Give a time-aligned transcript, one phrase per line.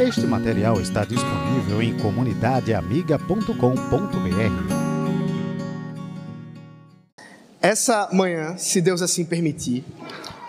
[0.00, 3.52] Este material está disponível em comunidadeamiga.com.br.
[7.60, 9.84] Essa manhã, se Deus assim permitir,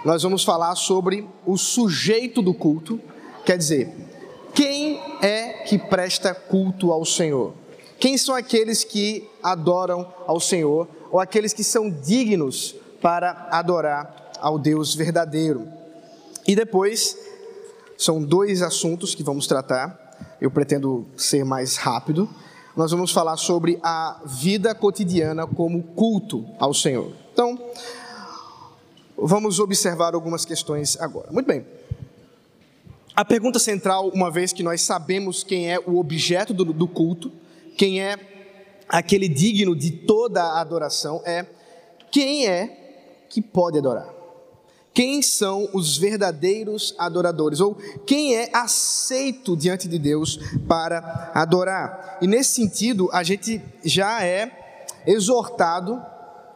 [0.05, 2.98] nós vamos falar sobre o sujeito do culto,
[3.45, 3.93] quer dizer,
[4.55, 7.54] quem é que presta culto ao Senhor?
[7.99, 14.57] Quem são aqueles que adoram ao Senhor ou aqueles que são dignos para adorar ao
[14.57, 15.68] Deus verdadeiro?
[16.47, 17.18] E depois,
[18.02, 20.17] são dois assuntos que vamos tratar.
[20.41, 22.27] Eu pretendo ser mais rápido.
[22.76, 27.13] Nós vamos falar sobre a vida cotidiana como culto ao Senhor.
[27.31, 27.59] Então,
[29.16, 31.31] vamos observar algumas questões agora.
[31.31, 31.63] Muito bem.
[33.16, 37.31] A pergunta central, uma vez que nós sabemos quem é o objeto do, do culto,
[37.77, 38.18] quem é
[38.90, 41.45] aquele digno de toda a adoração, é
[42.09, 44.10] quem é que pode adorar?
[44.94, 47.59] Quem são os verdadeiros adoradores?
[47.62, 50.38] Ou quem é aceito diante de Deus
[50.68, 52.18] para adorar?
[52.21, 54.52] E nesse sentido, a gente já é
[55.07, 56.02] exortado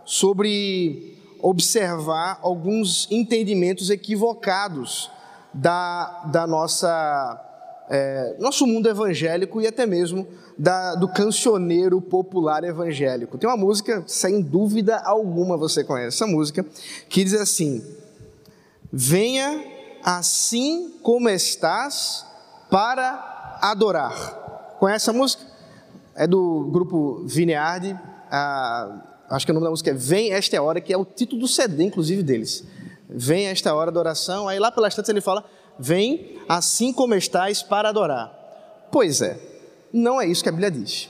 [0.04, 5.10] sobre observar alguns entendimentos equivocados
[5.54, 7.42] da, da nossa
[7.90, 13.38] é, nosso mundo evangélico e até mesmo da, do cancioneiro popular evangélico.
[13.38, 16.66] Tem uma música, sem dúvida alguma você conhece essa música,
[17.08, 17.84] que diz assim:
[18.92, 19.64] Venha
[20.04, 22.26] assim como estás
[22.70, 24.76] para adorar.
[24.80, 25.44] Conhece essa música?
[26.16, 27.98] É do grupo Vineardi.
[29.30, 31.42] acho que o nome da música é Vem Esta a Hora, que é o título
[31.42, 32.64] do CD, inclusive, deles.
[33.10, 34.48] Vem esta hora da oração.
[34.48, 35.44] Aí lá pelas tantas ele fala:
[35.78, 38.88] Vem assim como estás para adorar.
[38.92, 39.40] Pois é,
[39.92, 41.10] não é isso que a Bíblia diz.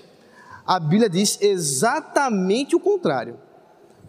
[0.65, 3.39] A Bíblia diz exatamente o contrário.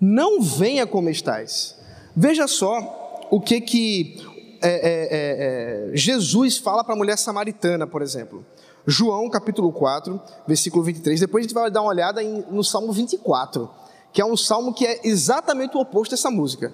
[0.01, 1.77] Não venha como estás.
[2.15, 4.17] Veja só o que que
[4.63, 8.45] é, é, é, é Jesus fala para a mulher samaritana, por exemplo.
[8.87, 11.21] João capítulo 4, versículo 23.
[11.21, 13.69] Depois a gente vai dar uma olhada em, no Salmo 24,
[14.13, 16.73] que é um salmo que é exatamente o oposto dessa música.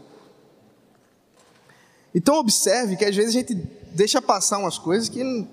[2.14, 3.54] Então observe que às vezes a gente
[3.94, 5.48] deixa passar umas coisas que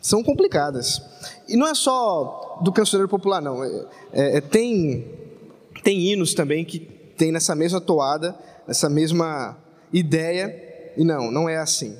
[0.00, 1.00] são complicadas.
[1.48, 3.62] E não é só do cancioneiro popular, não.
[3.62, 5.06] É, é, tem,
[5.84, 9.56] tem hinos também que tem nessa mesma toada, nessa mesma
[9.92, 10.92] ideia.
[10.96, 11.96] E não, não é assim.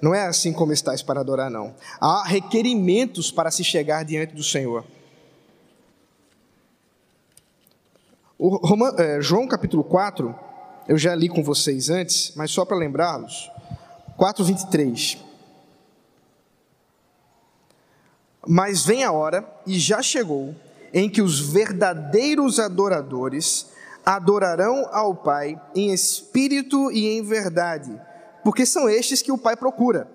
[0.00, 1.74] Não é assim como estás para adorar, não.
[2.00, 4.84] Há requerimentos para se chegar diante do Senhor.
[8.96, 10.34] É, João capítulo 4
[10.90, 13.48] eu já li com vocês antes, mas só para lembrá-los.
[14.16, 15.18] 4:23.
[18.44, 20.52] Mas vem a hora, e já chegou,
[20.92, 23.70] em que os verdadeiros adoradores
[24.04, 28.00] adorarão ao Pai em espírito e em verdade,
[28.42, 30.08] porque são estes que o Pai procura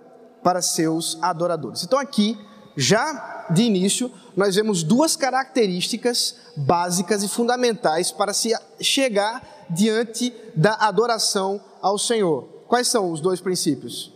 [0.44, 1.84] para seus adoradores.
[1.84, 2.38] Então aqui,
[2.76, 10.76] já de início, nós vemos duas características básicas e fundamentais para se chegar diante da
[10.76, 12.44] adoração ao Senhor.
[12.68, 14.14] Quais são os dois princípios?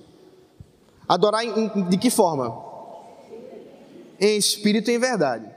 [1.07, 2.69] Adorar em, de que forma?
[4.19, 5.48] Em espírito e em verdade.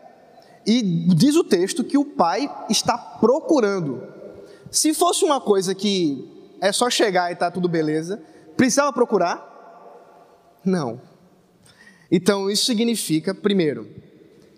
[0.66, 0.82] E
[1.14, 4.02] diz o texto que o Pai está procurando.
[4.70, 6.28] Se fosse uma coisa que
[6.60, 8.22] é só chegar e está tudo beleza,
[8.56, 9.50] precisava procurar?
[10.64, 11.00] Não.
[12.10, 13.88] Então isso significa, primeiro,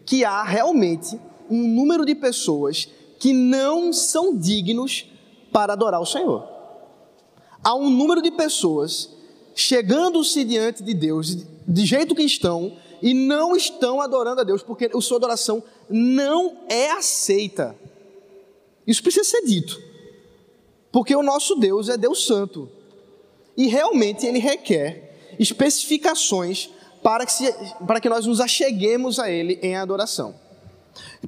[0.05, 2.89] que há realmente um número de pessoas
[3.19, 5.11] que não são dignos
[5.53, 6.47] para adorar o Senhor.
[7.63, 9.11] Há um número de pessoas
[9.55, 14.91] chegando-se diante de Deus de jeito que estão e não estão adorando a Deus porque
[14.93, 17.77] a sua adoração não é aceita.
[18.87, 19.79] Isso precisa ser dito.
[20.91, 22.67] Porque o nosso Deus é Deus Santo.
[23.55, 26.71] E realmente ele requer especificações
[27.03, 27.53] para que, se,
[27.87, 30.35] para que nós nos acheguemos a Ele em adoração.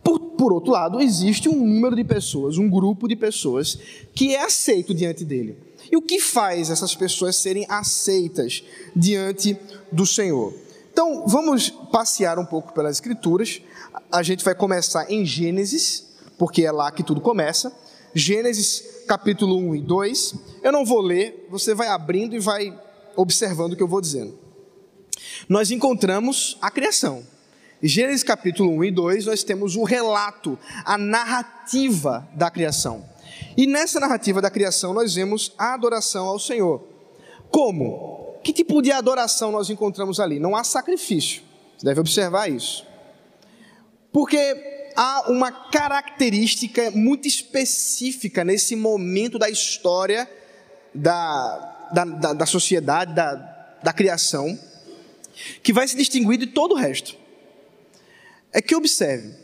[0.03, 3.79] Por, por outro lado, existe um número de pessoas, um grupo de pessoas
[4.15, 5.59] que é aceito diante dele.
[5.93, 8.65] E o que faz essas pessoas serem aceitas
[8.95, 9.59] diante
[9.93, 10.66] do Senhor?
[10.97, 13.61] Então, vamos passear um pouco pelas Escrituras.
[14.11, 16.07] A gente vai começar em Gênesis,
[16.39, 17.71] porque é lá que tudo começa.
[18.15, 20.35] Gênesis capítulo 1 e 2.
[20.63, 22.75] Eu não vou ler, você vai abrindo e vai
[23.15, 24.39] observando o que eu vou dizendo.
[25.47, 27.23] Nós encontramos a criação.
[27.83, 33.05] Gênesis capítulo 1 e 2, nós temos o relato, a narrativa da criação.
[33.55, 36.83] E nessa narrativa da criação, nós vemos a adoração ao Senhor.
[37.51, 38.26] Como?
[38.47, 40.39] Que tipo de adoração nós encontramos ali?
[40.39, 41.43] Não há sacrifício.
[41.77, 42.87] Você deve observar isso.
[44.13, 50.31] Porque há uma característica muito específica nesse momento da história
[50.95, 53.35] da, da, da, da sociedade, da,
[53.83, 54.57] da criação,
[55.61, 57.17] que vai se distinguir de todo o resto.
[58.53, 59.35] É que observe,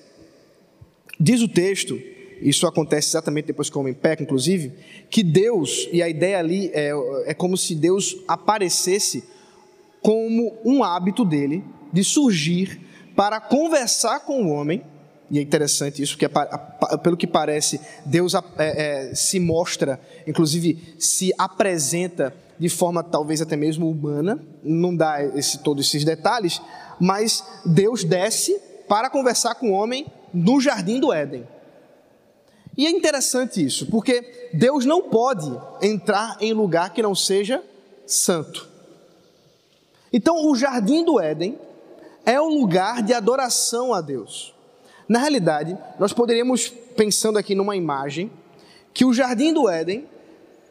[1.18, 2.00] diz o texto,
[2.42, 4.72] isso acontece exatamente depois que o homem peca, inclusive,
[5.08, 6.90] que Deus, e a ideia ali é,
[7.26, 9.24] é como se Deus aparecesse
[10.00, 12.80] como um hábito dele de surgir
[13.14, 14.82] para conversar com o homem,
[15.30, 16.28] e é interessante isso, porque
[17.02, 23.56] pelo que parece, Deus é, é, se mostra, inclusive se apresenta de forma talvez até
[23.56, 26.60] mesmo humana, não dá esse, todos esses detalhes,
[27.00, 31.46] mas Deus desce para conversar com o homem no jardim do Éden.
[32.76, 37.62] E é interessante isso, porque Deus não pode entrar em lugar que não seja
[38.06, 38.68] santo.
[40.12, 41.58] Então, o jardim do Éden
[42.24, 44.54] é um lugar de adoração a Deus.
[45.08, 48.30] Na realidade, nós poderíamos, pensando aqui numa imagem,
[48.94, 50.06] que o jardim do Éden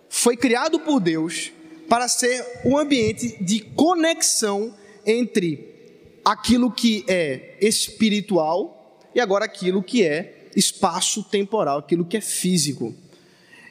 [0.10, 1.52] foi criado por Deus
[1.90, 4.74] para ser um ambiente de conexão
[5.06, 12.22] entre aquilo que é espiritual e agora aquilo que é espaço temporal, aquilo que é
[12.22, 12.94] físico.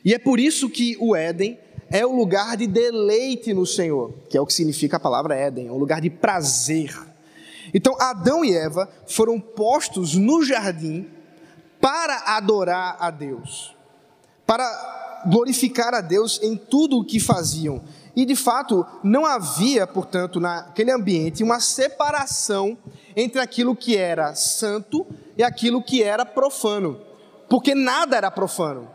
[0.05, 1.59] E é por isso que o Éden
[1.91, 5.67] é o lugar de deleite no Senhor, que é o que significa a palavra Éden,
[5.67, 6.97] é um lugar de prazer.
[7.75, 11.07] Então, Adão e Eva foram postos no jardim
[11.81, 13.75] para adorar a Deus,
[14.47, 17.83] para glorificar a Deus em tudo o que faziam.
[18.15, 22.77] E de fato, não havia, portanto, naquele ambiente uma separação
[23.17, 27.01] entre aquilo que era santo e aquilo que era profano,
[27.49, 28.89] porque nada era profano,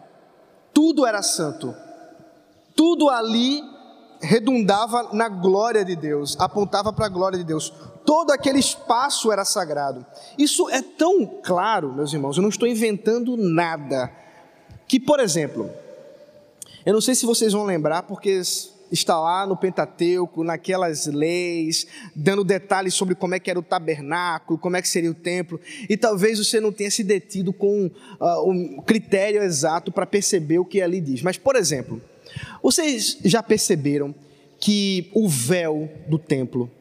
[0.74, 1.74] tudo era santo.
[2.76, 3.64] Tudo ali
[4.22, 7.72] redundava na glória de Deus, apontava para a glória de Deus.
[8.06, 10.06] Todo aquele espaço era sagrado.
[10.38, 14.12] Isso é tão claro, meus irmãos, eu não estou inventando nada.
[14.88, 15.72] Que, por exemplo,
[16.86, 18.42] eu não sei se vocês vão lembrar, porque
[18.96, 24.58] está lá no Pentateuco, naquelas leis, dando detalhes sobre como é que era o tabernáculo,
[24.58, 25.60] como é que seria o templo,
[25.90, 30.66] e talvez você não tenha se detido com uh, um critério exato para perceber o
[30.66, 31.22] que ali diz.
[31.22, 32.02] Mas, por exemplo,
[32.64, 34.16] vocês já perceberam
[34.60, 36.72] que o véu do templo,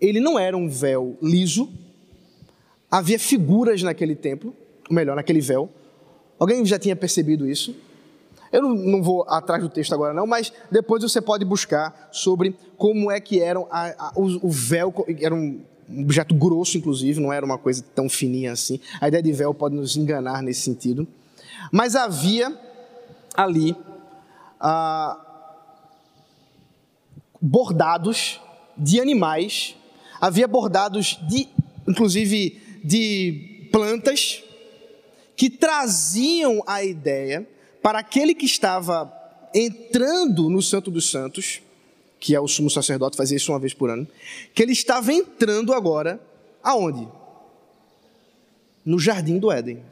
[0.00, 1.70] ele não era um véu liso,
[2.90, 4.54] havia figuras naquele templo,
[4.88, 5.68] ou melhor, naquele véu.
[6.38, 7.76] Alguém já tinha percebido isso?
[8.52, 13.10] Eu não, vou atrás do texto agora não, mas depois você pode buscar sobre como
[13.10, 15.60] é que eram a, a, o, o, véu, era um
[15.90, 18.80] objeto grosso inclusive, não era uma coisa tão fininha assim.
[19.00, 21.06] A ideia de véu pode nos enganar nesse sentido.
[21.72, 22.56] Mas havia
[23.34, 23.76] ali
[24.60, 25.18] ah,
[27.40, 28.40] bordados
[28.76, 29.76] de animais,
[30.20, 31.48] havia bordados de,
[31.86, 34.42] inclusive, de plantas
[35.36, 37.46] que traziam a ideia
[37.82, 39.12] para aquele que estava
[39.54, 41.60] entrando no Santo dos Santos,
[42.20, 44.06] que é o sumo sacerdote, fazia isso uma vez por ano,
[44.54, 46.20] que ele estava entrando agora
[46.62, 47.08] aonde?
[48.84, 49.82] No jardim do Éden.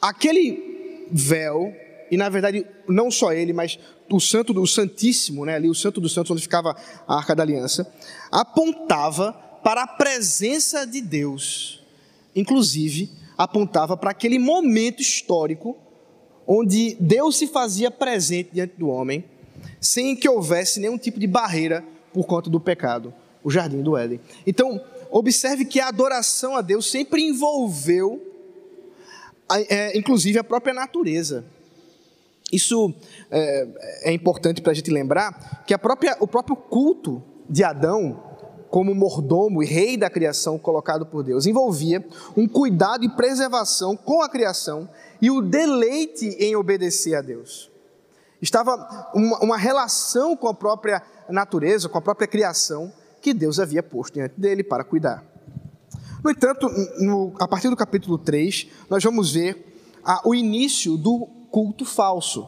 [0.00, 1.74] Aquele véu
[2.10, 3.78] e na verdade não só ele, mas
[4.10, 6.76] o santo do santíssimo, né, ali o santo dos santos onde ficava
[7.06, 7.90] a arca da aliança,
[8.30, 9.32] apontava
[9.64, 11.82] para a presença de Deus.
[12.36, 15.76] Inclusive, apontava para aquele momento histórico
[16.46, 19.24] onde Deus se fazia presente diante do homem,
[19.80, 24.20] sem que houvesse nenhum tipo de barreira por conta do pecado, o jardim do Éden.
[24.46, 24.80] Então,
[25.10, 28.22] observe que a adoração a Deus sempre envolveu,
[29.68, 31.44] é, inclusive, a própria natureza.
[32.52, 32.94] Isso
[33.30, 33.68] é,
[34.02, 38.33] é importante para a gente lembrar que própria, o próprio culto de Adão,
[38.74, 42.04] como mordomo e rei da criação colocado por Deus, envolvia
[42.36, 44.88] um cuidado e preservação com a criação
[45.22, 47.70] e o deleite em obedecer a Deus.
[48.42, 53.80] Estava uma, uma relação com a própria natureza, com a própria criação, que Deus havia
[53.80, 55.24] posto diante dele para cuidar.
[56.24, 61.28] No entanto, no, a partir do capítulo 3, nós vamos ver a, o início do
[61.48, 62.44] culto falso.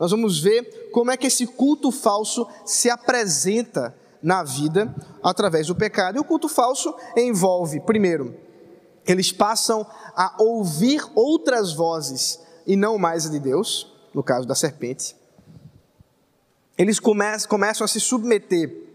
[0.00, 5.74] Nós vamos ver como é que esse culto falso se apresenta na vida através do
[5.74, 6.16] pecado.
[6.16, 8.34] E o culto falso envolve, primeiro,
[9.06, 14.54] eles passam a ouvir outras vozes e não mais a de Deus, no caso da
[14.54, 15.16] serpente.
[16.76, 18.86] Eles começam, a se submeter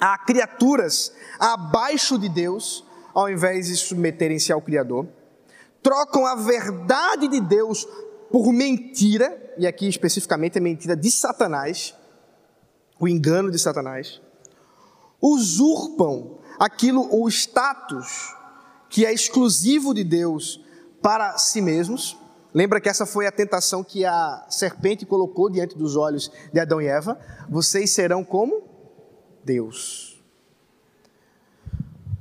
[0.00, 5.08] a criaturas abaixo de Deus, ao invés de submeterem-se ao Criador.
[5.82, 7.86] Trocam a verdade de Deus
[8.30, 11.94] por mentira, e aqui especificamente a mentira de Satanás,
[13.00, 14.20] o engano de Satanás,
[15.20, 18.34] usurpam aquilo, o status
[18.88, 20.64] que é exclusivo de Deus
[21.02, 22.16] para si mesmos.
[22.52, 26.80] Lembra que essa foi a tentação que a serpente colocou diante dos olhos de Adão
[26.80, 27.18] e Eva?
[27.48, 28.62] Vocês serão como
[29.44, 30.20] Deus.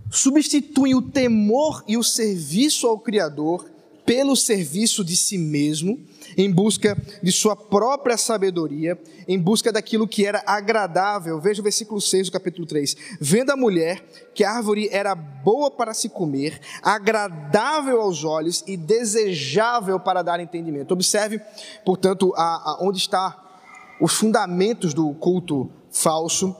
[0.10, 3.70] substituem o temor e o serviço ao Criador
[4.08, 6.00] pelo serviço de si mesmo,
[6.38, 8.98] em busca de sua própria sabedoria,
[9.28, 11.42] em busca daquilo que era agradável.
[11.42, 12.96] Veja o versículo 6 do capítulo 3.
[13.20, 14.02] Vendo a mulher
[14.34, 20.40] que a árvore era boa para se comer, agradável aos olhos e desejável para dar
[20.40, 20.94] entendimento.
[20.94, 21.42] Observe,
[21.84, 23.60] portanto, a, a, onde está
[24.00, 26.56] os fundamentos do culto falso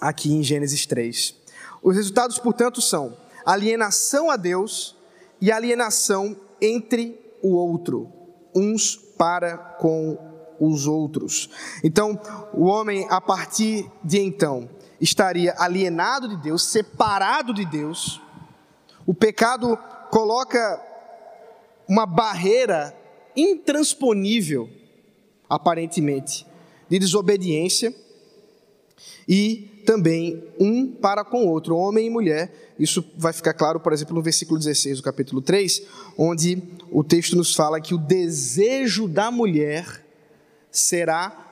[0.00, 1.36] aqui em Gênesis 3.
[1.80, 4.96] Os resultados, portanto, são alienação a Deus
[5.40, 8.10] e alienação entre o outro,
[8.54, 10.16] uns para com
[10.60, 11.50] os outros.
[11.82, 12.18] Então,
[12.54, 18.20] o homem, a partir de então, estaria alienado de Deus, separado de Deus.
[19.04, 19.76] O pecado
[20.10, 20.80] coloca
[21.88, 22.96] uma barreira
[23.34, 24.70] intransponível,
[25.48, 26.46] aparentemente,
[26.88, 27.92] de desobediência
[29.26, 32.74] e também um para com o outro, homem e mulher.
[32.78, 35.82] Isso vai ficar claro, por exemplo, no versículo 16 do capítulo 3,
[36.16, 40.04] onde o texto nos fala que o desejo da mulher
[40.70, 41.42] será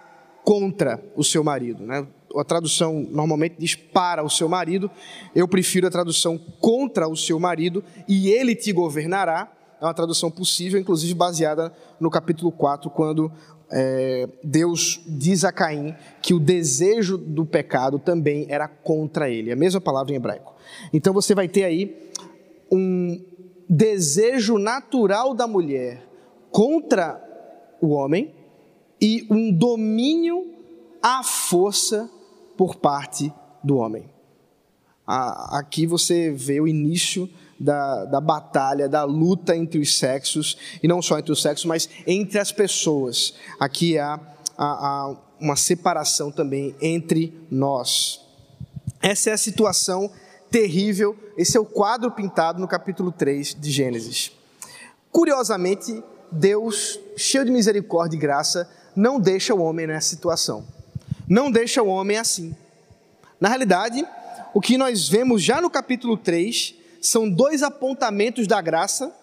[0.42, 1.84] contra o seu marido.
[1.84, 2.06] Né?
[2.36, 4.90] A tradução normalmente diz para o seu marido,
[5.34, 9.52] eu prefiro a tradução contra o seu marido, e ele te governará.
[9.80, 13.32] É uma tradução possível, inclusive baseada no capítulo 4, quando
[13.72, 19.56] é, Deus diz a Caim que o desejo do pecado também era contra ele, a
[19.56, 20.54] mesma palavra em hebraico.
[20.92, 22.10] Então você vai ter aí
[22.70, 23.20] um
[23.68, 26.04] desejo natural da mulher
[26.50, 27.22] contra
[27.80, 28.34] o homem
[29.00, 30.46] e um domínio
[31.02, 32.10] à força
[32.56, 34.10] por parte do homem.
[35.06, 37.28] Aqui você vê o início
[37.60, 41.88] da, da batalha, da luta entre os sexos, e não só entre os sexos, mas
[42.06, 43.34] entre as pessoas.
[43.60, 44.18] Aqui há,
[44.56, 48.24] há, há uma separação também entre nós.
[49.02, 50.10] Essa é a situação
[50.50, 54.32] terrível, esse é o quadro pintado no capítulo 3 de Gênesis.
[55.12, 56.02] Curiosamente,
[56.32, 60.64] Deus, cheio de misericórdia e graça, não deixa o homem nessa situação.
[61.28, 62.54] Não deixa o homem assim.
[63.40, 64.04] Na realidade,
[64.52, 69.14] o que nós vemos já no capítulo 3 são dois apontamentos da graça,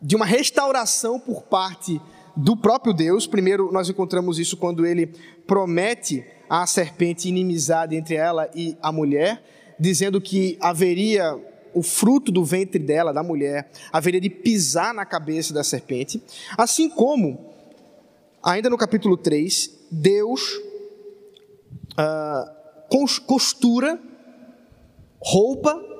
[0.00, 2.00] de uma restauração por parte
[2.36, 3.26] do próprio Deus.
[3.26, 5.06] Primeiro, nós encontramos isso quando ele
[5.46, 9.42] promete à serpente inimizade entre ela e a mulher,
[9.78, 11.38] dizendo que haveria
[11.72, 16.22] o fruto do ventre dela, da mulher, haveria de pisar na cabeça da serpente.
[16.56, 17.52] Assim como,
[18.42, 20.60] ainda no capítulo 3, Deus
[21.98, 23.98] uh, costura
[25.20, 25.93] roupa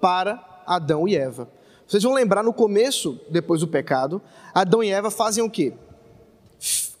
[0.00, 1.48] para Adão e Eva.
[1.86, 4.20] Vocês vão lembrar no começo, depois do pecado,
[4.52, 5.72] Adão e Eva fazem o quê?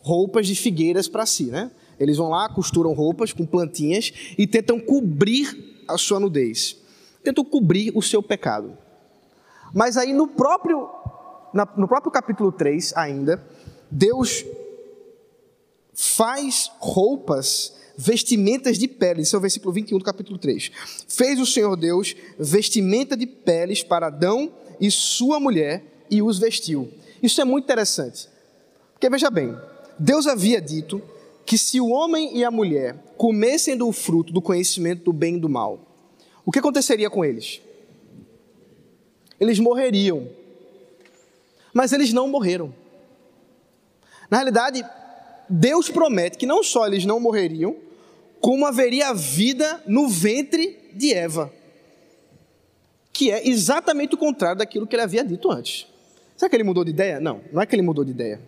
[0.00, 1.70] Roupas de figueiras para si, né?
[1.98, 6.76] Eles vão lá, costuram roupas com plantinhas e tentam cobrir a sua nudez.
[7.24, 8.76] Tentam cobrir o seu pecado.
[9.74, 10.88] Mas aí no próprio,
[11.76, 13.44] no próprio capítulo 3 ainda,
[13.90, 14.44] Deus
[15.92, 19.28] faz roupas vestimentas de peles.
[19.28, 20.70] Esse é o versículo 21 do capítulo 3.
[21.08, 26.88] Fez o Senhor Deus vestimenta de peles para Adão e sua mulher e os vestiu.
[27.22, 28.28] Isso é muito interessante.
[28.92, 29.56] Porque veja bem,
[29.98, 31.02] Deus havia dito
[31.44, 35.40] que se o homem e a mulher comessem do fruto do conhecimento do bem e
[35.40, 35.80] do mal,
[36.44, 37.60] o que aconteceria com eles?
[39.38, 40.28] Eles morreriam.
[41.72, 42.74] Mas eles não morreram.
[44.30, 44.84] Na realidade,
[45.48, 47.76] Deus promete que não só eles não morreriam,
[48.40, 51.52] como haveria vida no ventre de Eva,
[53.12, 55.86] que é exatamente o contrário daquilo que ele havia dito antes.
[56.36, 57.18] Será que ele mudou de ideia?
[57.18, 58.40] Não, não é que ele mudou de ideia.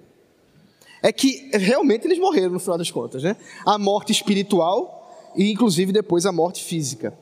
[1.03, 3.37] É que realmente eles morreram no final das contas, né?
[3.65, 7.17] A morte espiritual e inclusive depois a morte física,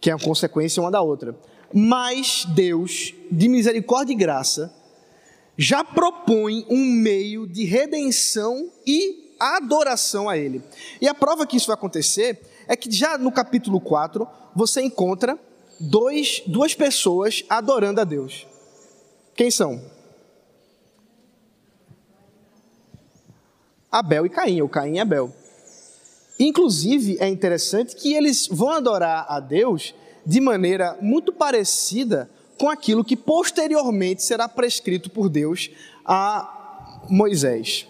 [0.00, 1.34] que é a consequência uma da outra.
[1.72, 4.72] Mas Deus, de misericórdia e graça,
[5.56, 10.62] já propõe um meio de redenção e adoração a Ele.
[11.00, 15.38] E a prova que isso vai acontecer é que já no capítulo 4 você encontra
[15.80, 18.46] dois, duas pessoas adorando a Deus.
[19.34, 19.80] Quem são?
[23.90, 25.34] Abel e Caim, ou Caim e Abel.
[26.38, 29.94] Inclusive, é interessante que eles vão adorar a Deus
[30.24, 35.70] de maneira muito parecida com aquilo que posteriormente será prescrito por Deus
[36.04, 37.89] a Moisés.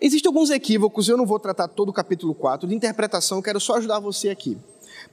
[0.00, 3.76] Existem alguns equívocos, eu não vou tratar todo o capítulo 4 de interpretação, quero só
[3.76, 4.56] ajudar você aqui.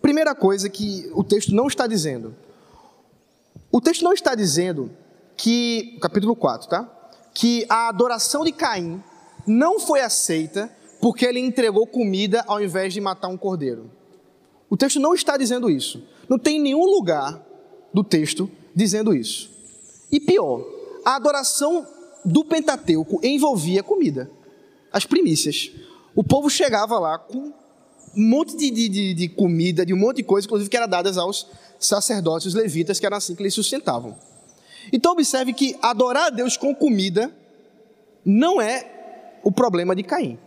[0.02, 2.34] Primeira coisa que o texto não está dizendo.
[3.72, 4.90] O texto não está dizendo
[5.36, 7.12] que, capítulo 4, tá?
[7.34, 9.04] Que a adoração de Caim
[9.46, 13.92] não foi aceita porque ele entregou comida ao invés de matar um cordeiro.
[14.70, 16.04] O texto não está dizendo isso.
[16.28, 17.42] Não tem nenhum lugar
[17.94, 19.50] do texto dizendo isso.
[20.12, 20.64] E pior,
[21.06, 21.86] a adoração
[22.24, 24.30] do Pentateuco envolvia comida,
[24.92, 25.72] as primícias.
[26.16, 27.54] O povo chegava lá com
[28.16, 31.18] um monte de, de, de, comida, de um monte de coisa, inclusive que era dadas
[31.18, 31.48] aos
[31.80, 34.18] sacerdotes, os levitas, que era assim que eles sustentavam.
[34.92, 37.32] Então observe que adorar a Deus com comida
[38.26, 40.40] não é o problema de Caim.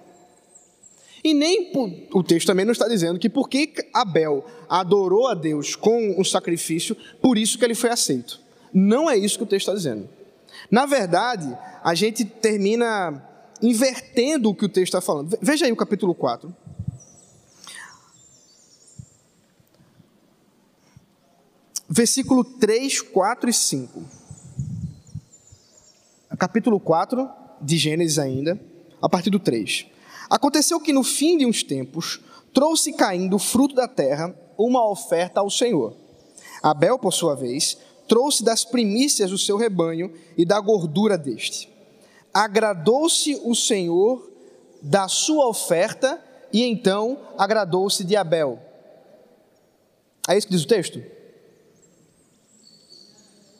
[1.23, 1.70] E nem
[2.12, 6.97] o texto também não está dizendo que porque Abel adorou a Deus com um sacrifício,
[7.20, 8.40] por isso que ele foi aceito.
[8.73, 10.09] Não é isso que o texto está dizendo.
[10.70, 13.23] Na verdade, a gente termina
[13.62, 15.36] invertendo o que o texto está falando.
[15.40, 16.54] Veja aí o capítulo 4.
[21.88, 24.02] Versículo 3, 4 e 5.
[26.38, 27.28] Capítulo 4
[27.60, 28.58] de Gênesis ainda,
[29.02, 29.86] a partir do 3.
[30.30, 32.20] Aconteceu que no fim de uns tempos,
[32.54, 35.94] trouxe caindo o fruto da terra uma oferta ao Senhor.
[36.62, 37.76] Abel, por sua vez,
[38.06, 41.68] trouxe das primícias do seu rebanho e da gordura deste.
[42.32, 44.30] Agradou-se o Senhor
[44.82, 46.22] da sua oferta
[46.52, 48.58] e então agradou-se de Abel.
[50.28, 51.02] É isso que diz o texto?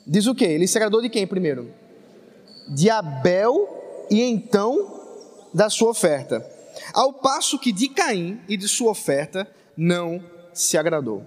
[0.07, 0.45] Diz o quê?
[0.45, 1.73] Ele se agradou de quem primeiro?
[2.67, 4.99] De Abel e então
[5.53, 6.61] da sua oferta
[6.93, 10.23] ao passo que de Caim e de sua oferta não
[10.53, 11.25] se agradou.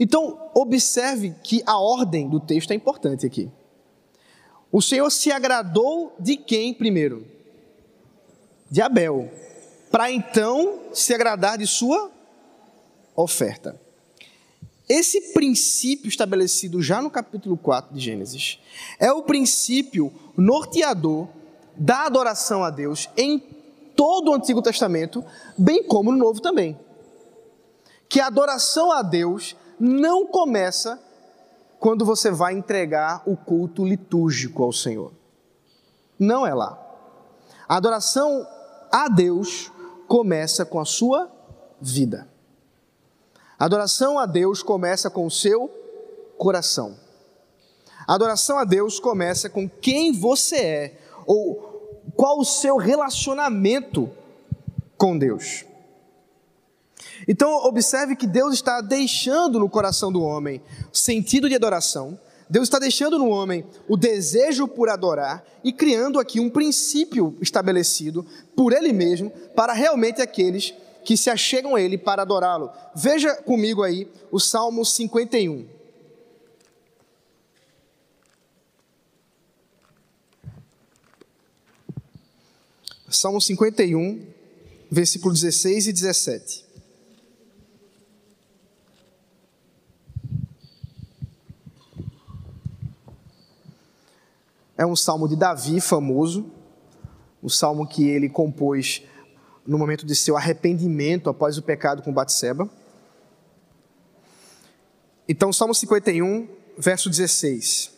[0.00, 3.50] Então, observe que a ordem do texto é importante aqui.
[4.70, 7.26] O Senhor se agradou de quem primeiro?
[8.70, 9.30] De Abel,
[9.90, 12.10] para então se agradar de sua
[13.16, 13.80] oferta.
[14.88, 18.58] Esse princípio estabelecido já no capítulo 4 de Gênesis
[18.98, 21.28] é o princípio norteador
[21.76, 23.38] da adoração a Deus em
[23.94, 25.24] todo o Antigo Testamento,
[25.56, 26.78] bem como no Novo também.
[28.08, 30.98] Que a adoração a Deus não começa
[31.78, 35.12] quando você vai entregar o culto litúrgico ao Senhor.
[36.18, 36.78] Não é lá.
[37.68, 38.46] A adoração
[38.90, 39.70] a Deus
[40.06, 41.30] começa com a sua
[41.80, 42.28] vida.
[43.58, 45.68] A adoração a Deus começa com o seu
[46.36, 46.96] coração.
[48.06, 54.10] A adoração a Deus começa com quem você é, ou qual o seu relacionamento
[54.96, 55.67] com Deus.
[57.28, 62.78] Então, observe que Deus está deixando no coração do homem sentido de adoração, Deus está
[62.78, 68.24] deixando no homem o desejo por adorar e criando aqui um princípio estabelecido
[68.56, 70.72] por Ele mesmo para realmente aqueles
[71.04, 72.70] que se achegam a Ele para adorá-lo.
[72.94, 75.66] Veja comigo aí o Salmo 51.
[83.10, 84.26] Salmo 51,
[84.90, 86.67] versículo 16 e 17.
[94.88, 96.50] Um salmo de Davi famoso,
[97.42, 99.02] o salmo que ele compôs
[99.66, 102.68] no momento de seu arrependimento após o pecado com Batseba.
[105.28, 107.90] Então, Salmo 51, verso 16: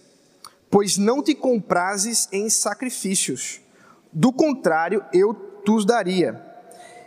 [0.68, 3.60] Pois não te comprases em sacrifícios,
[4.12, 6.40] do contrário, eu os daria.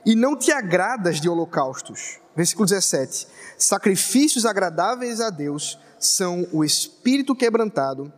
[0.05, 2.19] E não te agradas de holocaustos.
[2.35, 8.11] Versículo 17: Sacrifícios agradáveis a Deus são o espírito quebrantado,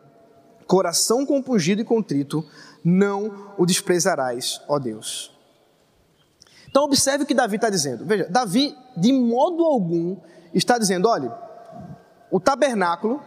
[0.67, 2.45] coração compungido e contrito,
[2.83, 5.31] não o desprezarás, ó Deus.
[6.69, 8.05] Então, observe o que Davi está dizendo.
[8.05, 10.17] Veja, Davi, de modo algum,
[10.53, 11.33] está dizendo: olha,
[12.29, 13.21] o tabernáculo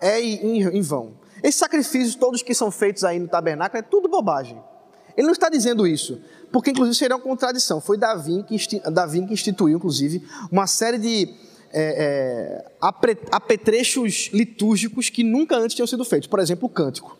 [0.00, 1.12] é em vão.
[1.42, 4.60] Esses sacrifícios todos que são feitos aí no tabernáculo é tudo bobagem.
[5.16, 6.20] Ele não está dizendo isso,
[6.52, 7.80] porque inclusive seria uma contradição.
[7.80, 11.34] Foi Davi que, Davi que instituiu, inclusive, uma série de
[11.72, 12.72] é, é,
[13.30, 16.28] apetrechos litúrgicos que nunca antes tinham sido feitos.
[16.28, 17.16] Por exemplo, o cântico.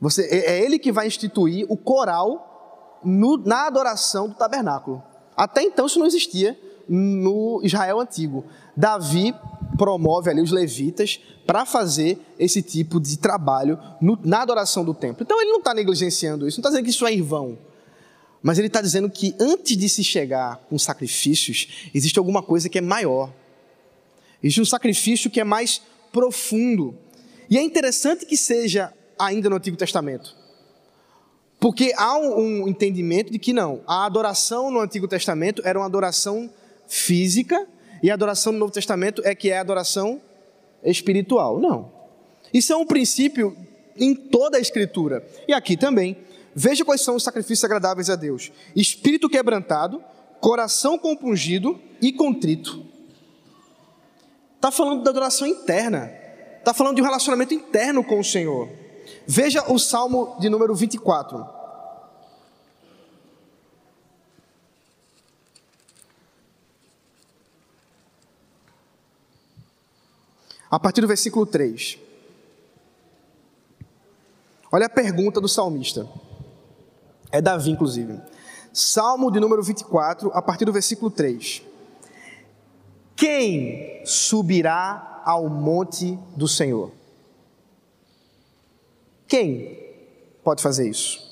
[0.00, 5.02] Você, é, é ele que vai instituir o coral no, na adoração do tabernáculo.
[5.36, 8.44] Até então isso não existia no Israel antigo.
[8.76, 9.34] Davi
[9.76, 15.22] promove ali os levitas para fazer esse tipo de trabalho no, na adoração do templo.
[15.22, 17.58] Então ele não está negligenciando isso, não está dizendo que isso é vão.
[18.46, 22.78] Mas ele está dizendo que antes de se chegar com sacrifícios, existe alguma coisa que
[22.78, 23.32] é maior.
[24.40, 25.82] Existe um sacrifício que é mais
[26.12, 26.96] profundo.
[27.50, 30.36] E é interessante que seja ainda no Antigo Testamento.
[31.58, 36.48] Porque há um, entendimento de que não, a adoração no Antigo Testamento era uma adoração
[36.86, 37.66] física
[38.00, 40.22] e a adoração no Novo Testamento é que é a adoração
[40.84, 41.58] espiritual.
[41.58, 41.90] Não.
[42.54, 43.56] Isso é um princípio
[43.96, 45.26] em toda a Escritura.
[45.48, 46.16] E aqui também.
[46.58, 50.02] Veja quais são os sacrifícios agradáveis a Deus: espírito quebrantado,
[50.40, 52.82] coração compungido e contrito.
[54.54, 56.10] Está falando da adoração interna.
[56.58, 58.70] Está falando de um relacionamento interno com o Senhor.
[59.26, 61.46] Veja o Salmo de número 24.
[70.70, 71.98] A partir do versículo 3.
[74.72, 76.08] Olha a pergunta do salmista.
[77.30, 78.20] É Davi, inclusive.
[78.72, 81.62] Salmo de número 24, a partir do versículo 3.
[83.14, 86.92] Quem subirá ao monte do Senhor?
[89.26, 89.78] Quem
[90.44, 91.24] pode fazer isso?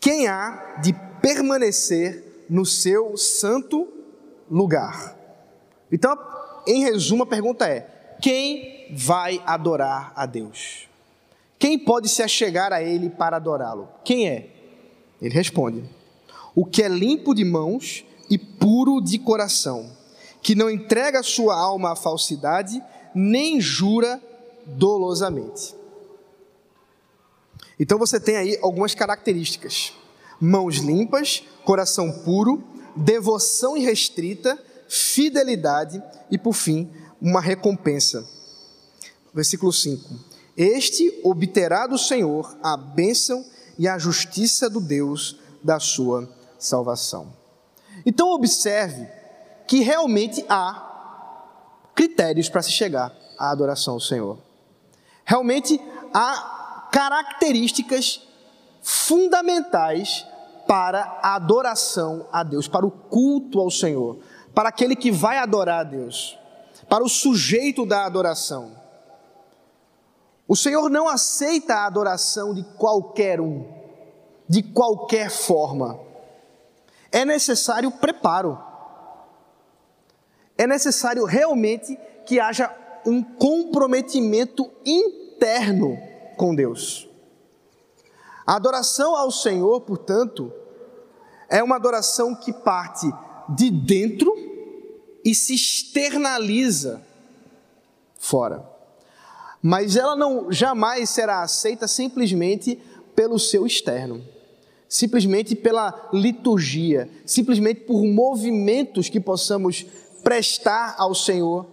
[0.00, 0.92] Quem há de
[1.22, 3.88] permanecer no seu santo
[4.50, 5.16] lugar?
[5.90, 6.18] Então,
[6.66, 10.88] em resumo, a pergunta é: quem vai adorar a Deus?
[11.58, 13.88] Quem pode se achegar a Ele para adorá-lo?
[14.04, 14.53] Quem é?
[15.20, 15.84] Ele responde:
[16.54, 19.90] O que é limpo de mãos e puro de coração
[20.44, 22.80] que não entrega sua alma à falsidade,
[23.14, 24.22] nem jura
[24.66, 25.74] dolosamente.
[27.80, 29.94] Então você tem aí algumas características:
[30.38, 32.62] mãos limpas, coração puro,
[32.94, 36.00] devoção irrestrita, fidelidade
[36.30, 38.28] e, por fim, uma recompensa.
[39.32, 40.14] Versículo 5:
[40.54, 43.44] Este obterá do Senhor a bênção
[43.78, 47.32] e a justiça do Deus da sua salvação.
[48.04, 49.08] Então, observe
[49.66, 54.38] que realmente há critérios para se chegar à adoração ao Senhor.
[55.24, 55.80] Realmente
[56.12, 58.22] há características
[58.82, 60.26] fundamentais
[60.66, 64.18] para a adoração a Deus, para o culto ao Senhor,
[64.54, 66.38] para aquele que vai adorar a Deus,
[66.88, 68.72] para o sujeito da adoração.
[70.46, 73.66] O Senhor não aceita a adoração de qualquer um,
[74.48, 75.98] de qualquer forma.
[77.10, 78.58] É necessário preparo
[80.56, 85.98] é necessário realmente que haja um comprometimento interno
[86.36, 87.08] com Deus.
[88.46, 90.52] A adoração ao Senhor, portanto,
[91.48, 93.10] é uma adoração que parte
[93.48, 94.32] de dentro
[95.24, 97.02] e se externaliza
[98.18, 98.73] fora.
[99.66, 102.78] Mas ela não jamais será aceita simplesmente
[103.16, 104.22] pelo seu externo,
[104.86, 109.86] simplesmente pela liturgia, simplesmente por movimentos que possamos
[110.22, 111.66] prestar ao Senhor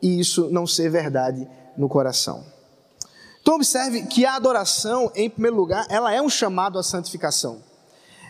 [0.00, 2.44] e isso não ser verdade no coração.
[3.42, 7.64] Então observe que a adoração, em primeiro lugar, ela é um chamado à santificação.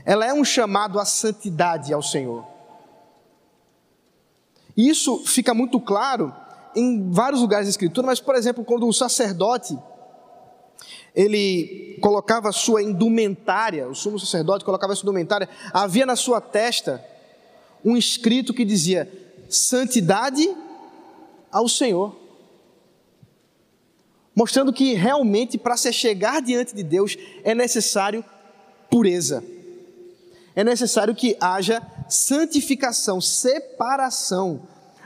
[0.03, 2.43] Ela é um chamado à santidade ao Senhor.
[4.75, 6.35] Isso fica muito claro
[6.75, 9.79] em vários lugares da Escritura, mas, por exemplo, quando o sacerdote
[11.15, 17.05] ele colocava sua indumentária, o sumo sacerdote colocava sua indumentária, havia na sua testa
[17.85, 19.11] um escrito que dizia:
[19.49, 20.49] santidade
[21.51, 22.15] ao Senhor.
[24.35, 28.25] Mostrando que realmente para se chegar diante de Deus é necessário
[28.89, 29.43] pureza.
[30.55, 34.63] É necessário que haja santificação, separação.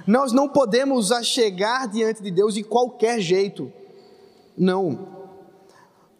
[0.06, 3.72] Nós não podemos chegar diante de Deus de qualquer jeito.
[4.56, 5.08] Não.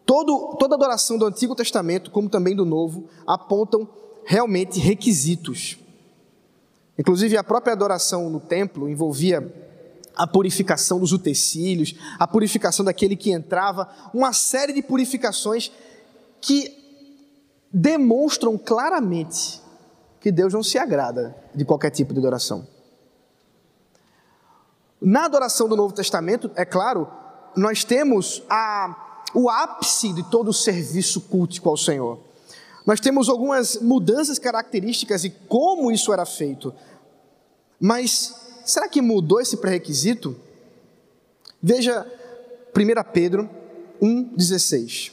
[0.05, 3.89] Todo, toda adoração do Antigo Testamento, como também do Novo, apontam
[4.25, 5.79] realmente requisitos.
[6.99, 9.53] Inclusive, a própria adoração no templo envolvia
[10.15, 15.73] a purificação dos utensílios, a purificação daquele que entrava, uma série de purificações
[16.41, 16.83] que
[17.73, 19.61] demonstram claramente
[20.21, 22.67] que Deus não se agrada de qualquer tipo de adoração.
[25.05, 27.09] Na adoração do Novo Testamento, é claro,
[27.57, 32.21] nós temos a, o ápice de todo o serviço cultico ao Senhor.
[32.87, 36.73] Nós temos algumas mudanças características e como isso era feito.
[37.81, 38.35] Mas
[38.65, 40.37] será que mudou esse pré-requisito?
[41.61, 42.07] Veja
[42.77, 43.51] 1 Pedro
[44.01, 45.13] 1,16.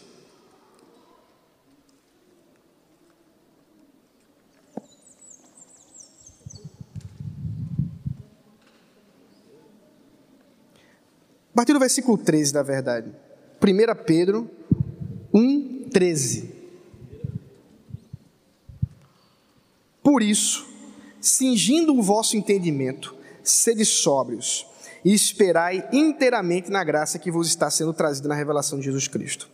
[11.60, 13.12] Partir do versículo 13, na verdade.
[13.62, 14.50] 1 Pedro
[15.34, 16.50] 1, 13.
[20.02, 20.66] Por isso,
[21.20, 24.66] cingindo o vosso entendimento, sede sóbrios
[25.04, 29.50] e esperai inteiramente na graça que vos está sendo trazida na revelação de Jesus Cristo.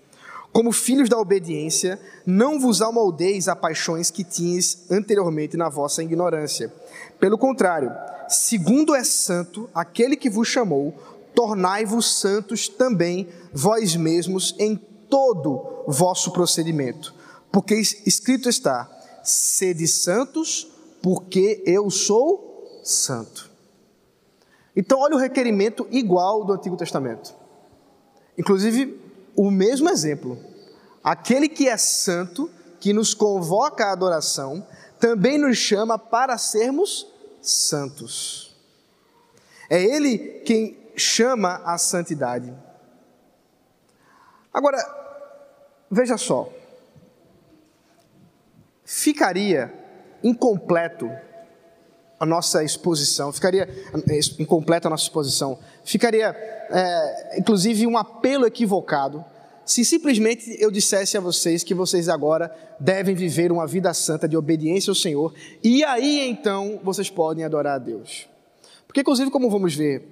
[0.53, 6.71] Como filhos da obediência, não vos amoldeis a paixões que tinhas anteriormente na vossa ignorância.
[7.19, 7.91] Pelo contrário,
[8.29, 14.75] segundo é santo aquele que vos chamou, tornai-vos santos também vós mesmos em
[15.09, 17.13] todo vosso procedimento.
[17.51, 18.89] Porque escrito está:
[19.23, 20.67] sede santos,
[21.01, 23.51] porque eu sou santo.
[24.75, 27.33] Então, olha o requerimento igual do Antigo Testamento.
[28.37, 28.99] Inclusive,
[29.35, 30.37] o mesmo exemplo.
[31.03, 34.65] Aquele que é santo, que nos convoca à adoração,
[34.99, 37.07] também nos chama para sermos
[37.41, 38.53] santos.
[39.69, 42.53] É Ele quem chama a santidade.
[44.53, 44.77] Agora,
[45.91, 46.51] veja só,
[48.85, 49.73] ficaria
[50.23, 51.09] incompleto
[52.19, 53.67] a nossa exposição, ficaria
[54.39, 56.29] incompleta a nossa exposição, ficaria,
[56.69, 59.23] é, inclusive, um apelo equivocado
[59.65, 64.37] se simplesmente eu dissesse a vocês que vocês agora devem viver uma vida santa de
[64.37, 68.29] obediência ao Senhor, e aí então vocês podem adorar a Deus.
[68.85, 70.07] Porque, inclusive, como vamos ver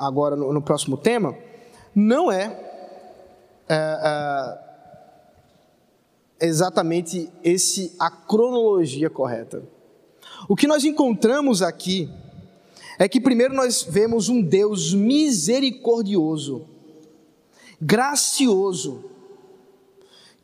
[0.00, 1.36] agora no, no próximo tema,
[1.94, 2.46] não é,
[3.68, 4.58] é,
[6.40, 9.62] é exatamente esse a cronologia correta.
[10.48, 12.08] O que nós encontramos aqui
[12.98, 16.66] é que primeiro nós vemos um Deus misericordioso,
[17.80, 19.04] gracioso,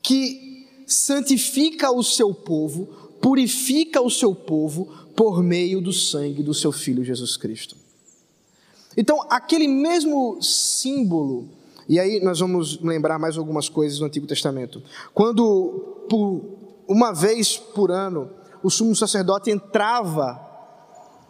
[0.03, 2.87] que santifica o seu povo,
[3.21, 7.86] purifica o seu povo por meio do sangue do seu filho Jesus Cristo.
[8.96, 11.48] Então, aquele mesmo símbolo,
[11.88, 14.82] e aí nós vamos lembrar mais algumas coisas do Antigo Testamento.
[15.12, 16.42] Quando, por
[16.88, 18.30] uma vez por ano,
[18.62, 20.40] o sumo sacerdote entrava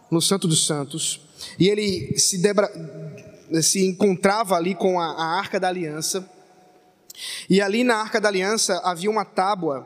[0.09, 1.21] no Santo dos Santos
[1.59, 2.71] e ele se, debra,
[3.61, 6.27] se encontrava ali com a, a Arca da Aliança.
[7.49, 9.85] E ali na Arca da Aliança havia uma tábua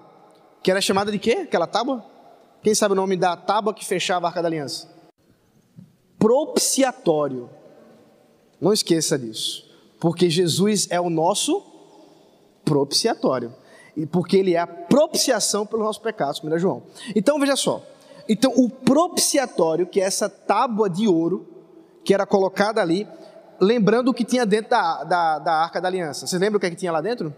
[0.61, 1.39] que era chamada de quê?
[1.43, 2.05] Aquela tábua?
[2.61, 4.87] Quem sabe o nome da tábua que fechava a Arca da Aliança?
[6.19, 7.49] Propiciatório.
[8.61, 9.65] Não esqueça disso.
[9.99, 11.63] Porque Jesus é o nosso
[12.63, 13.53] propiciatório
[13.97, 16.83] e porque ele é a propiciação pelos nossos pecados, como João.
[17.15, 17.83] Então veja só.
[18.29, 21.47] Então o propiciatório, que é essa tábua de ouro
[22.03, 23.07] que era colocada ali,
[23.59, 26.25] lembrando o que tinha dentro da, da, da arca da aliança.
[26.25, 27.33] Você lembra o que, é que tinha lá dentro?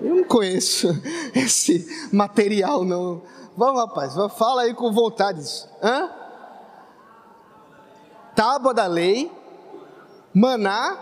[0.00, 0.88] Eu não conheço
[1.34, 3.22] esse material, não.
[3.56, 5.42] Vamos, rapaz, fala aí com vontade.
[5.82, 6.27] Hã?
[8.38, 9.32] Tábua da lei,
[10.32, 10.96] maná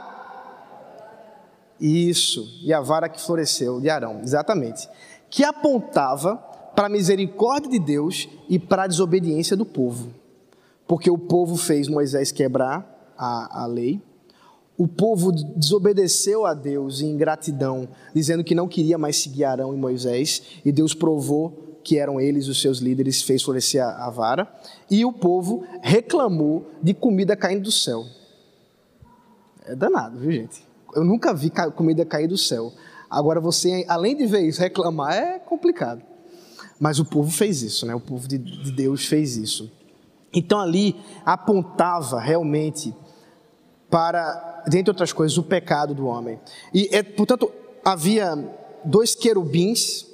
[1.79, 4.88] isso, e a vara que floresceu de Arão, exatamente.
[5.29, 6.37] Que apontava
[6.75, 10.14] para a misericórdia de Deus e para a desobediência do povo.
[10.87, 14.01] Porque o povo fez Moisés quebrar a, a lei,
[14.79, 19.77] o povo desobedeceu a Deus em ingratidão, dizendo que não queria mais seguir Arão e
[19.77, 24.53] Moisés, e Deus provou que eram eles os seus líderes, fez florescer a, vara,
[24.90, 28.05] e o povo reclamou de comida caindo do céu.
[29.64, 30.66] É danado, viu gente?
[30.96, 32.72] Eu nunca vi comida cair do céu.
[33.09, 36.03] Agora você, além de ver isso, reclamar é complicado.
[36.81, 37.94] Mas o povo fez isso, né?
[37.94, 39.70] O povo de, de Deus fez isso.
[40.35, 42.92] Então ali apontava realmente
[43.88, 46.40] para, dentre outras coisas, o pecado do homem.
[46.75, 47.53] E, é, portanto,
[47.85, 48.37] havia
[48.85, 50.06] dois querubins,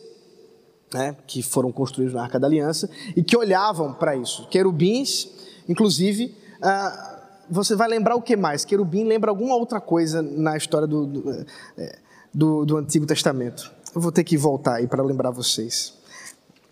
[0.92, 4.46] né, que foram construídos na Arca da Aliança, e que olhavam para isso.
[4.48, 5.28] Querubins,
[5.68, 8.64] inclusive, ah, você vai lembrar o que mais?
[8.64, 11.98] Querubim lembra alguma outra coisa na história do, do, é,
[12.32, 13.70] do, do Antigo Testamento.
[13.94, 15.94] Eu vou ter que voltar aí para lembrar vocês.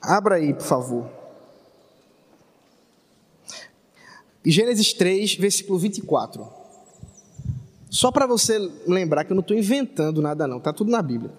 [0.00, 1.10] Abra aí, por favor.
[4.44, 6.48] Gênesis 3, versículo 24.
[7.90, 11.30] Só para você lembrar que eu não estou inventando nada, não, está tudo na Bíblia.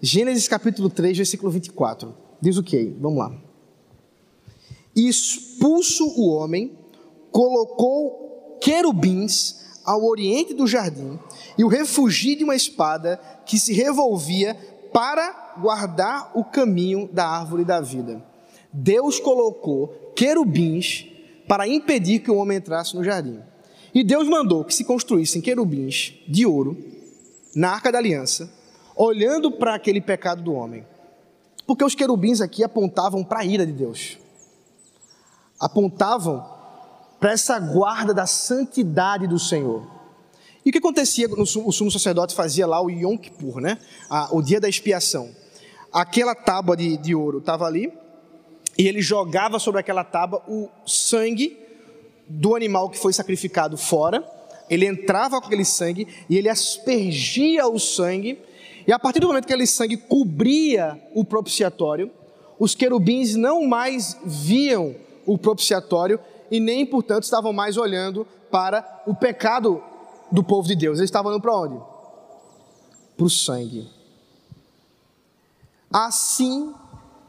[0.00, 2.14] Gênesis capítulo 3, versículo 24.
[2.40, 2.94] Diz o que?
[3.00, 3.32] Vamos lá.
[4.94, 6.76] expulso o homem,
[7.30, 11.18] colocou querubins ao oriente do jardim
[11.56, 14.54] e o refugio de uma espada que se revolvia
[14.92, 18.22] para guardar o caminho da árvore da vida.
[18.72, 21.06] Deus colocou querubins
[21.48, 23.40] para impedir que o homem entrasse no jardim.
[23.94, 26.76] E Deus mandou que se construíssem querubins de ouro
[27.54, 28.52] na arca da aliança,
[28.96, 30.86] olhando para aquele pecado do homem.
[31.66, 34.18] Porque os querubins aqui apontavam para a ira de Deus.
[35.60, 36.44] Apontavam
[37.20, 39.86] para essa guarda da santidade do Senhor.
[40.64, 43.78] E o que acontecia, o sumo sacerdote fazia lá o Yom Kippur, né?
[44.32, 45.30] o dia da expiação.
[45.92, 47.92] Aquela tábua de, de ouro estava ali,
[48.76, 51.58] e ele jogava sobre aquela tábua o sangue
[52.28, 54.24] do animal que foi sacrificado fora,
[54.68, 58.38] ele entrava com aquele sangue e ele aspergia o sangue,
[58.86, 62.10] e a partir do momento que aquele sangue cobria o propiciatório,
[62.58, 64.94] os querubins não mais viam
[65.26, 66.20] o propiciatório
[66.50, 69.82] e nem, portanto, estavam mais olhando para o pecado
[70.30, 70.98] do povo de Deus.
[70.98, 71.80] Eles estavam olhando para onde?
[73.16, 73.88] Para o sangue.
[75.92, 76.72] Assim,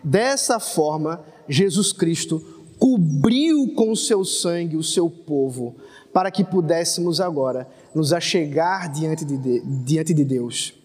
[0.03, 2.39] dessa forma, Jesus Cristo
[2.77, 5.75] cobriu com o seu sangue o seu povo,
[6.13, 10.76] para que pudéssemos agora nos achegar diante de, diante de Deus.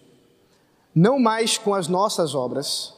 [0.94, 2.94] Não mais com as nossas obras,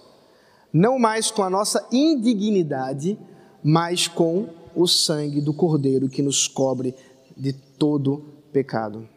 [0.73, 3.19] não mais com a nossa indignidade,
[3.63, 6.95] mas com o sangue do Cordeiro que nos cobre
[7.37, 9.09] de todo pecado.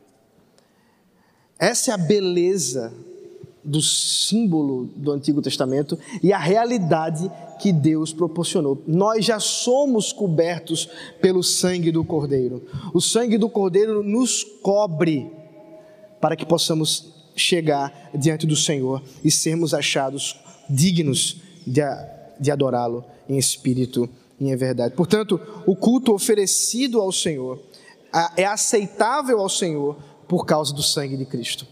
[1.59, 2.93] Essa é a beleza
[3.63, 8.81] do símbolo do Antigo Testamento e a realidade que Deus proporcionou.
[8.87, 10.87] Nós já somos cobertos
[11.19, 12.63] pelo sangue do Cordeiro.
[12.93, 15.29] O sangue do Cordeiro nos cobre
[16.21, 21.81] para que possamos chegar diante do Senhor e sermos achados dignos de,
[22.39, 24.95] de adorá-lo em espírito e em verdade.
[24.95, 27.61] Portanto, o culto oferecido ao Senhor
[28.35, 29.97] é aceitável ao Senhor
[30.27, 31.65] por causa do sangue de Cristo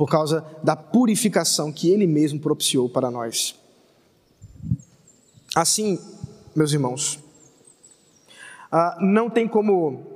[0.00, 3.54] por causa da purificação que Ele mesmo propiciou para nós.
[5.54, 6.00] Assim,
[6.56, 7.22] meus irmãos,
[8.72, 10.06] ah, não tem como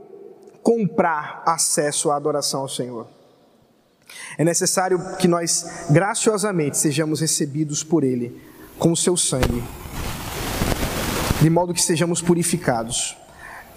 [0.63, 3.07] comprar acesso à adoração ao Senhor.
[4.37, 8.41] É necessário que nós graciosamente sejamos recebidos por Ele
[8.79, 9.63] com o seu sangue,
[11.41, 13.17] de modo que sejamos purificados.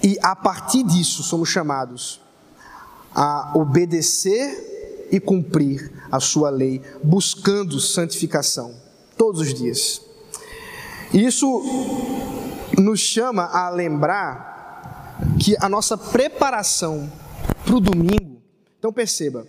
[0.02, 2.22] E a partir disso somos chamados
[3.14, 8.76] a obedecer e cumprir a sua lei, buscando santificação
[9.18, 10.02] todos os dias.
[11.14, 11.64] Isso
[12.78, 17.12] nos chama a lembrar que a nossa preparação
[17.66, 18.42] para o domingo,
[18.78, 19.48] então perceba,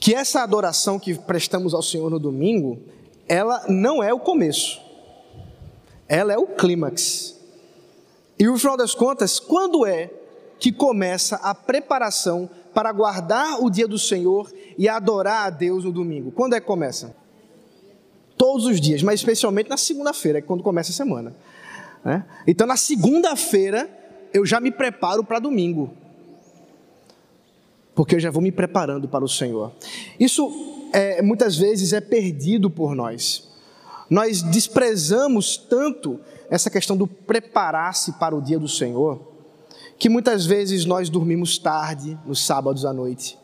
[0.00, 2.80] que essa adoração que prestamos ao Senhor no domingo,
[3.28, 4.80] ela não é o começo,
[6.08, 7.38] ela é o clímax.
[8.38, 10.10] E no final das contas, quando é
[10.58, 15.90] que começa a preparação para guardar o dia do Senhor e adorar a Deus no
[15.90, 16.30] domingo.
[16.30, 17.16] Quando é que começa?
[18.36, 21.34] Todos os dias, mas especialmente na segunda-feira, é quando começa a semana.
[22.04, 22.24] Né?
[22.46, 23.88] Então, na segunda-feira,
[24.32, 25.92] eu já me preparo para domingo,
[28.00, 29.72] porque eu já vou me preparando para o Senhor.
[30.18, 30.50] Isso
[30.90, 33.46] é, muitas vezes é perdido por nós.
[34.08, 39.20] Nós desprezamos tanto essa questão do preparar-se para o dia do Senhor
[39.98, 43.38] que muitas vezes nós dormimos tarde nos sábados à noite.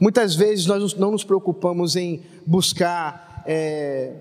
[0.00, 4.14] Muitas vezes nós não nos preocupamos em buscar é,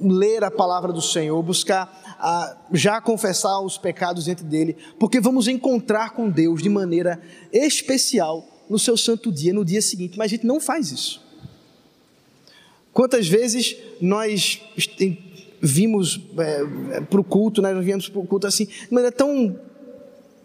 [0.00, 5.46] ler a palavra do Senhor, buscar a, já confessar os pecados diante dele, porque vamos
[5.46, 7.20] encontrar com Deus de maneira
[7.52, 11.22] especial no seu santo dia, no dia seguinte, mas a gente não faz isso.
[12.92, 14.60] Quantas vezes nós
[15.60, 19.58] vimos é, para o culto, né, nós viemos para o culto assim, de maneira tão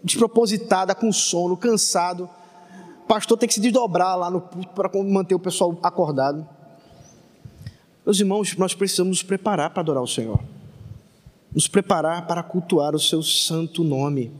[0.02, 2.28] despropositada, com sono, cansado.
[3.04, 6.46] O pastor tem que se desdobrar lá no púlpito para manter o pessoal acordado.
[8.04, 10.40] Meus irmãos, nós precisamos nos preparar para adorar o Senhor.
[11.54, 14.32] Nos preparar para cultuar o seu santo nome.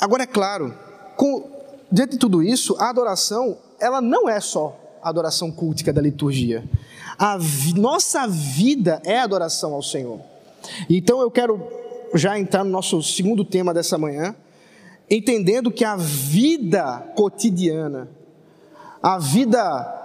[0.00, 0.76] Agora é claro,
[1.16, 1.53] com,
[1.90, 6.64] diante de tudo isso, a adoração, ela não é só a adoração cultica da liturgia.
[7.18, 10.20] A vi, nossa vida é adoração ao Senhor.
[10.88, 11.62] Então eu quero
[12.14, 14.34] já entrar no nosso segundo tema dessa manhã,
[15.10, 18.08] entendendo que a vida cotidiana,
[19.02, 20.02] a vida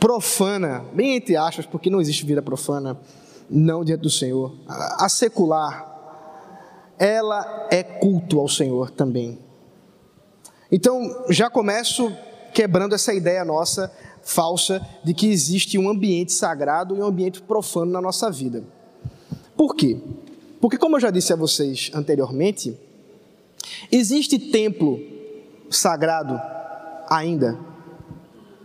[0.00, 2.98] profana, bem entre aspas, porque não existe vida profana,
[3.48, 5.86] não diante do Senhor, a secular,
[6.98, 9.38] ela é culto ao Senhor também.
[10.70, 12.12] Então, já começo
[12.52, 13.90] quebrando essa ideia nossa
[14.22, 18.62] falsa de que existe um ambiente sagrado e um ambiente profano na nossa vida.
[19.56, 19.98] Por quê?
[20.60, 22.76] Porque, como eu já disse a vocês anteriormente,
[23.90, 25.00] existe templo
[25.70, 26.40] sagrado
[27.08, 27.58] ainda?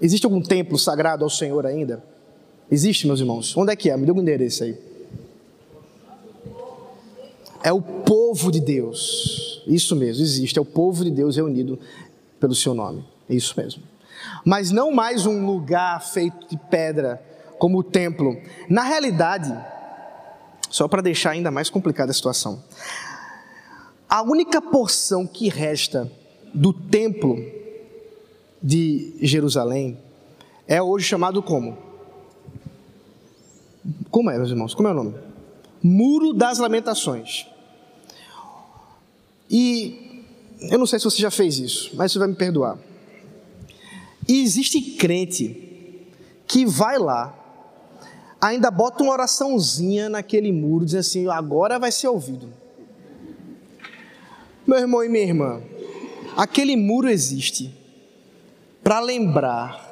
[0.02, 2.04] Existe algum templo sagrado ao Senhor ainda?
[2.70, 3.56] Existe, meus irmãos?
[3.56, 3.96] Onde é que é?
[3.96, 4.78] Me dê um endereço aí.
[7.64, 9.53] É o povo de Deus.
[9.66, 10.58] Isso mesmo, existe.
[10.58, 11.80] É o povo de Deus reunido
[12.40, 13.06] pelo seu nome.
[13.30, 13.84] É isso mesmo.
[14.46, 17.22] Mas não mais um lugar feito de pedra,
[17.58, 18.38] como o templo.
[18.70, 19.54] Na realidade,
[20.70, 22.64] só para deixar ainda mais complicada a situação.
[24.10, 26.12] A única porção que resta
[26.54, 27.38] do templo
[28.62, 29.98] de Jerusalém
[30.68, 31.78] é hoje chamado como?
[34.10, 34.74] Como é, meus irmãos?
[34.74, 35.16] Como é o nome?
[35.82, 37.48] Muro das Lamentações.
[39.54, 40.26] E
[40.62, 42.76] eu não sei se você já fez isso, mas você vai me perdoar.
[44.28, 46.08] E existe crente
[46.48, 47.40] que vai lá
[48.42, 52.50] ainda bota uma oraçãozinha naquele muro, dizendo assim: agora vai ser ouvido.
[54.66, 55.62] Meu irmão e minha irmã,
[56.36, 57.74] aquele muro existe
[58.84, 59.92] para lembrar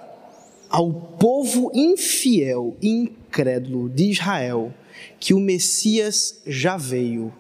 [0.70, 4.74] ao povo infiel e incrédulo de Israel
[5.20, 7.34] que o Messias já veio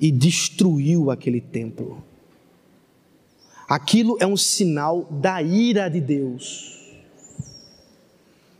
[0.00, 2.02] e destruiu aquele templo.
[3.68, 6.80] Aquilo é um sinal da ira de Deus.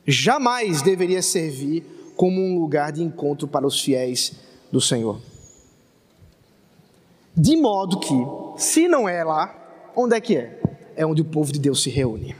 [0.06, 1.84] Jamais deveria servir
[2.16, 4.32] como um lugar de encontro para os fiéis
[4.70, 5.20] do Senhor.
[7.36, 8.14] De modo que,
[8.56, 10.60] se não é lá, onde é que é?
[10.94, 12.36] É onde o povo de Deus se reúne.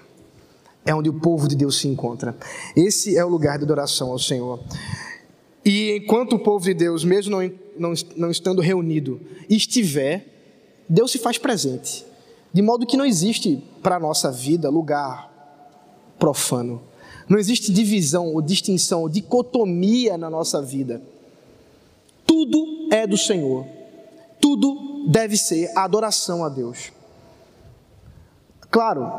[0.85, 2.37] É onde o povo de Deus se encontra.
[2.77, 4.61] Esse é o lugar de adoração ao Senhor.
[5.65, 10.27] E enquanto o povo de Deus, mesmo não, não, não estando reunido, estiver,
[10.89, 12.05] Deus se faz presente.
[12.53, 15.31] De modo que não existe para a nossa vida lugar
[16.19, 16.83] profano.
[17.29, 21.01] Não existe divisão ou distinção ou dicotomia na nossa vida.
[22.27, 23.67] Tudo é do Senhor.
[24.41, 26.93] Tudo deve ser adoração a Deus.
[28.71, 29.11] Claro,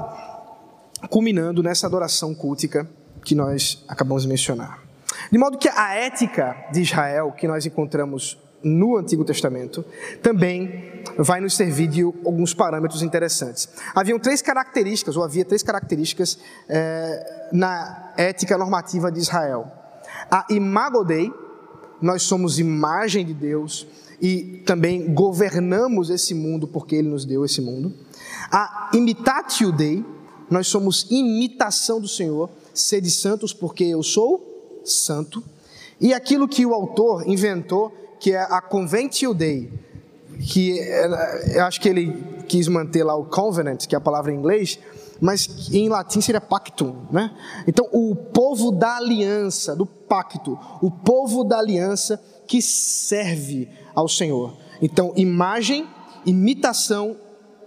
[1.10, 2.90] culminando nessa adoração cultica
[3.24, 4.91] que nós acabamos de mencionar.
[5.32, 9.84] De modo que a ética de Israel que nós encontramos no Antigo Testamento
[10.22, 13.70] também vai nos servir de alguns parâmetros interessantes.
[13.96, 19.72] Haviam três características, ou havia três características é, na ética normativa de Israel.
[20.30, 21.32] A imago Dei,
[22.02, 23.88] nós somos imagem de Deus
[24.22, 27.94] e também governamos esse mundo porque Ele nos deu esse mundo.
[28.52, 30.06] A imitatio Dei,
[30.50, 34.51] nós somos imitação do Senhor, sede santos porque eu sou
[34.84, 35.44] santo.
[36.00, 39.72] E aquilo que o autor inventou que é a Conventio Dei,
[40.40, 42.14] que é, eu acho que ele
[42.48, 44.80] quis manter lá o covenant, que é a palavra em inglês,
[45.20, 47.32] mas em latim seria pactum, né?
[47.68, 54.56] Então, o povo da aliança, do pacto, o povo da aliança que serve ao Senhor.
[54.82, 55.88] Então, imagem,
[56.26, 57.16] imitação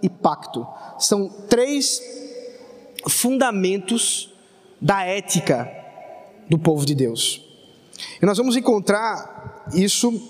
[0.01, 0.65] e pacto
[0.99, 2.01] são três
[3.07, 4.33] fundamentos
[4.81, 5.69] da ética
[6.49, 7.45] do povo de Deus.
[8.21, 10.21] E nós vamos encontrar isso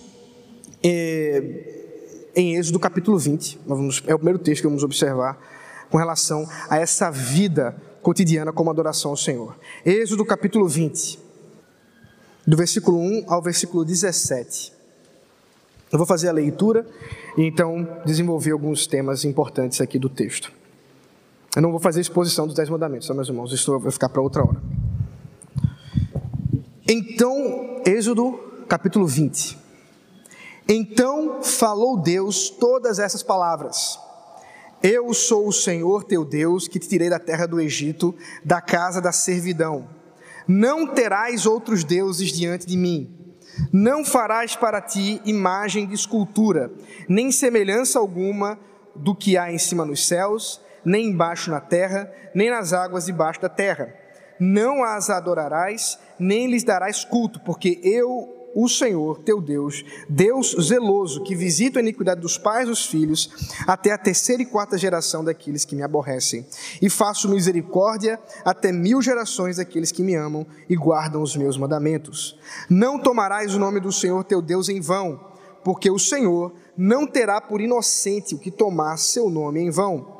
[0.83, 3.59] é, em Êxodo capítulo 20.
[3.65, 5.37] Vamos, é o primeiro texto que vamos observar
[5.89, 9.57] com relação a essa vida cotidiana como adoração ao Senhor.
[9.85, 11.19] Êxodo capítulo 20,
[12.45, 14.73] do versículo 1 ao versículo 17.
[15.91, 16.85] Eu vou fazer a leitura
[17.37, 20.51] e então desenvolver alguns temas importantes aqui do texto.
[21.55, 23.53] Eu não vou fazer exposição dos Dez Mandamentos, tá, meus irmãos?
[23.53, 24.61] Isso vai ficar para outra hora.
[26.87, 29.57] Então, Êxodo capítulo 20.
[30.69, 33.99] Então falou Deus todas essas palavras:
[34.83, 38.13] Eu sou o Senhor teu Deus, que te tirei da terra do Egito,
[38.43, 39.89] da casa da servidão.
[40.47, 43.11] Não terás outros deuses diante de mim.
[43.73, 46.71] Não farás para ti imagem de escultura,
[47.09, 48.59] nem semelhança alguma
[48.95, 53.41] do que há em cima nos céus, nem embaixo na terra, nem nas águas debaixo
[53.41, 53.91] da terra.
[54.39, 61.23] Não as adorarás, nem lhes darás culto, porque eu, o Senhor teu Deus, Deus zeloso,
[61.23, 63.29] que visita a iniquidade dos pais dos filhos,
[63.67, 66.45] até a terceira e quarta geração daqueles que me aborrecem,
[66.81, 72.39] e faço misericórdia até mil gerações daqueles que me amam e guardam os meus mandamentos.
[72.69, 75.19] Não tomarás o nome do Senhor teu Deus em vão,
[75.63, 80.15] porque o Senhor não terá por inocente o que tomar seu nome em vão.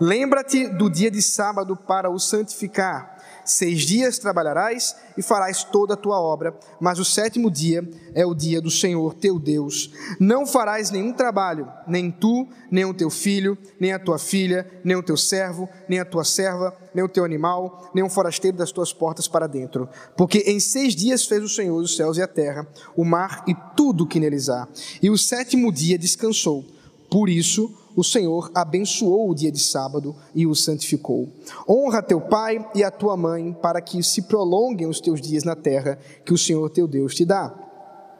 [0.00, 3.17] Lembra-te do dia de sábado para o santificar
[3.48, 7.82] Seis dias trabalharás e farás toda a tua obra, mas o sétimo dia
[8.14, 9.90] é o dia do Senhor teu Deus.
[10.20, 14.94] Não farás nenhum trabalho, nem tu, nem o teu filho, nem a tua filha, nem
[14.98, 18.70] o teu servo, nem a tua serva, nem o teu animal, nem um forasteiro das
[18.70, 19.88] tuas portas para dentro.
[20.14, 23.54] Porque em seis dias fez o Senhor os céus e a terra, o mar e
[23.74, 24.68] tudo o que neles há.
[25.02, 26.66] E o sétimo dia descansou.
[27.10, 31.28] Por isso, o Senhor abençoou o dia de sábado e o santificou.
[31.68, 35.56] Honra teu pai e a tua mãe, para que se prolonguem os teus dias na
[35.56, 37.52] terra que o Senhor teu Deus te dá.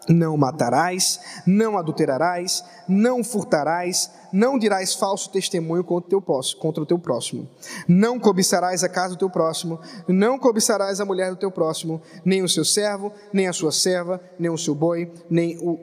[0.08, 7.48] Não matarás, não adulterarás, não furtarás, não dirás falso testemunho contra o, teu, próximo.
[7.86, 12.42] Não cobiçarás a casa do teu próximo, não cobiçarás a mulher do teu próximo, nem
[12.42, 15.78] o seu servo, nem a sua serva, nem o seu boi, nem o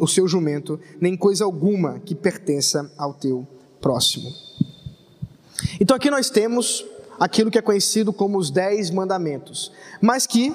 [0.00, 3.46] o seu jumento, nem coisa alguma que pertença ao teu
[3.80, 4.30] próximo.
[5.80, 6.84] Então aqui nós temos
[7.18, 10.54] aquilo que é conhecido como os dez mandamentos, mas que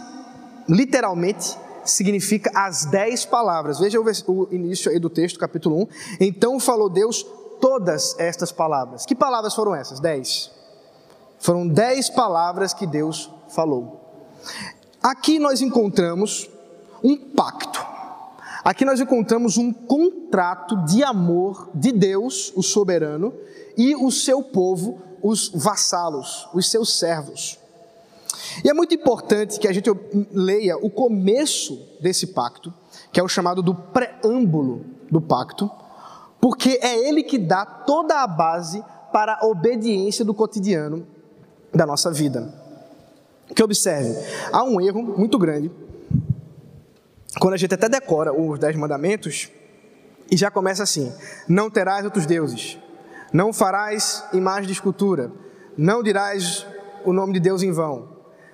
[0.68, 3.80] literalmente significa as dez palavras.
[3.80, 5.88] Veja o início aí do texto, capítulo 1.
[6.22, 7.26] Então falou Deus
[7.60, 9.06] todas estas palavras.
[9.06, 9.99] Que palavras foram essas?
[9.99, 10.51] Dez.
[11.39, 14.01] Foram dez palavras que Deus falou.
[15.01, 16.49] Aqui nós encontramos
[17.04, 17.93] um pacto
[18.64, 23.34] Aqui nós encontramos um contrato de amor de Deus, o soberano,
[23.78, 27.59] e o seu povo, os vassalos, os seus servos.
[28.64, 29.89] E é muito importante que a gente
[30.32, 32.74] leia o começo desse pacto,
[33.11, 35.70] que é o chamado do preâmbulo do pacto,
[36.39, 41.05] porque é ele que dá toda a base para a obediência do cotidiano
[41.74, 42.53] da nossa vida.
[43.53, 44.16] Que observe,
[44.51, 45.70] há um erro muito grande
[47.39, 49.49] quando a gente até decora os dez mandamentos
[50.29, 51.13] e já começa assim:
[51.47, 52.77] não terás outros deuses,
[53.31, 55.31] não farás imagem de escultura,
[55.77, 56.65] não dirás
[57.05, 58.13] o nome de Deus em vão.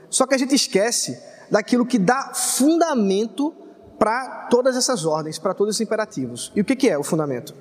[0.09, 1.21] Só que a gente esquece
[1.51, 3.53] daquilo que dá fundamento
[3.97, 6.51] para todas essas ordens, para todos esses imperativos.
[6.55, 7.53] E o que, que é o fundamento?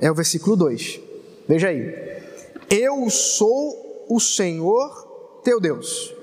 [0.00, 1.00] É o versículo 2.
[1.48, 1.92] Veja aí.
[2.70, 6.14] Eu sou o Senhor teu Deus.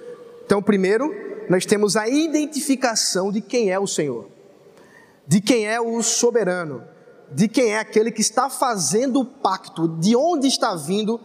[0.45, 1.13] Então, primeiro,
[1.49, 4.27] nós temos a identificação de quem é o Senhor,
[5.27, 6.83] de quem é o soberano,
[7.31, 11.19] de quem é aquele que está fazendo o pacto, de onde está vindo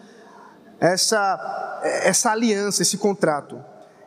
[0.80, 3.62] essa, essa aliança, esse contrato.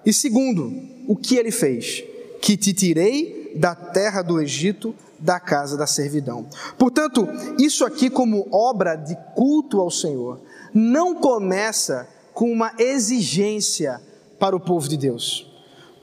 [0.05, 0.71] E segundo,
[1.07, 2.03] o que ele fez?
[2.41, 6.45] Que te tirei da terra do Egito, da casa da servidão.
[6.77, 7.27] Portanto,
[7.57, 10.41] isso aqui, como obra de culto ao Senhor,
[10.73, 14.01] não começa com uma exigência
[14.37, 15.54] para o povo de Deus.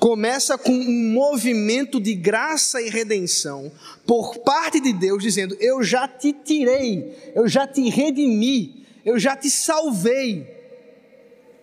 [0.03, 3.71] Começa com um movimento de graça e redenção
[4.05, 9.37] por parte de Deus, dizendo: Eu já te tirei, eu já te redimi, eu já
[9.37, 10.45] te salvei.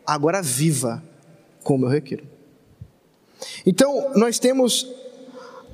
[0.07, 1.03] Agora viva
[1.65, 2.25] como eu requiro.
[3.65, 4.89] Então, nós temos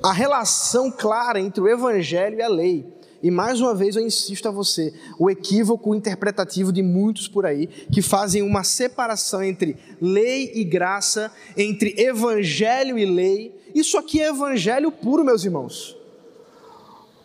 [0.02, 2.84] a relação clara entre o Evangelho e a lei.
[3.26, 7.66] E mais uma vez eu insisto a você, o equívoco interpretativo de muitos por aí
[7.66, 13.52] que fazem uma separação entre lei e graça, entre evangelho e lei.
[13.74, 15.96] Isso aqui é evangelho puro, meus irmãos.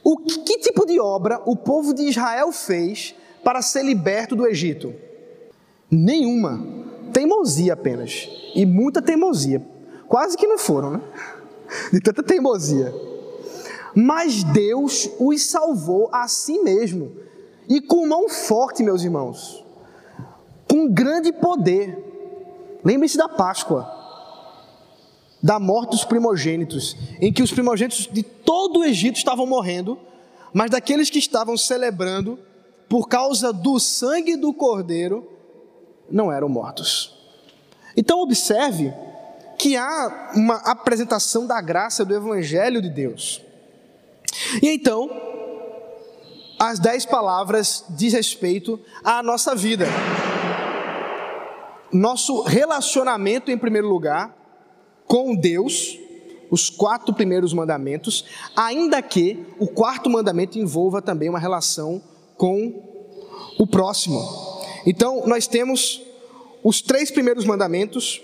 [0.03, 4.47] O que, que tipo de obra o povo de Israel fez para ser liberto do
[4.47, 4.95] Egito?
[5.87, 6.65] Nenhuma.
[7.13, 8.27] Teimosia apenas.
[8.55, 9.63] E muita teimosia.
[10.07, 11.01] Quase que não foram, né?
[11.93, 12.91] De tanta teimosia.
[13.95, 17.11] Mas Deus os salvou a si mesmo.
[17.67, 19.63] E com mão forte, meus irmãos.
[20.69, 22.79] Com grande poder.
[22.83, 23.89] Lembre-se da Páscoa.
[25.41, 26.95] Da morte dos primogênitos.
[27.19, 29.97] Em que os primogênitos de todo o Egito estavam morrendo.
[30.53, 32.39] Mas daqueles que estavam celebrando,
[32.89, 35.27] por causa do sangue do cordeiro,
[36.09, 37.17] não eram mortos.
[37.95, 38.93] Então, observe
[39.57, 43.41] que há uma apresentação da graça do Evangelho de Deus.
[44.61, 45.09] E então,
[46.59, 49.85] as dez palavras diz respeito à nossa vida.
[51.91, 54.35] Nosso relacionamento, em primeiro lugar,
[55.05, 55.97] com Deus,
[56.49, 58.25] os quatro primeiros mandamentos,
[58.55, 62.01] ainda que o quarto mandamento envolva também uma relação
[62.37, 62.81] com
[63.57, 64.21] o próximo.
[64.85, 66.01] Então, nós temos
[66.63, 68.21] os três primeiros mandamentos: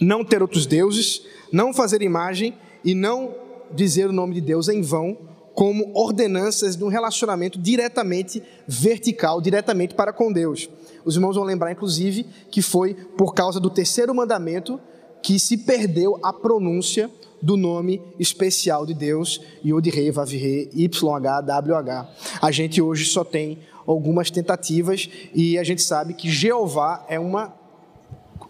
[0.00, 2.54] não ter outros deuses, não fazer imagem
[2.84, 5.16] e não dizer o nome de Deus em vão,
[5.54, 10.68] como ordenanças de um relacionamento diretamente vertical, diretamente para com Deus.
[11.04, 14.78] Os irmãos vão lembrar, inclusive, que foi por causa do terceiro mandamento
[15.22, 17.10] que se perdeu a pronúncia
[17.40, 22.08] do nome especial de Deus, Yod-Rei, Vav-Rei, YHWH.
[22.40, 27.54] A gente hoje só tem algumas tentativas e a gente sabe que Jeová é uma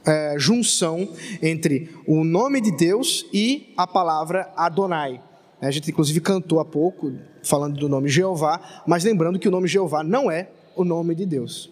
[0.06, 1.08] é, junção
[1.42, 5.20] entre o nome de Deus e a palavra Adonai.
[5.60, 9.66] A gente, inclusive, cantou há pouco, falando do nome Jeová, mas lembrando que o nome
[9.66, 11.70] Jeová não é o nome de Deus.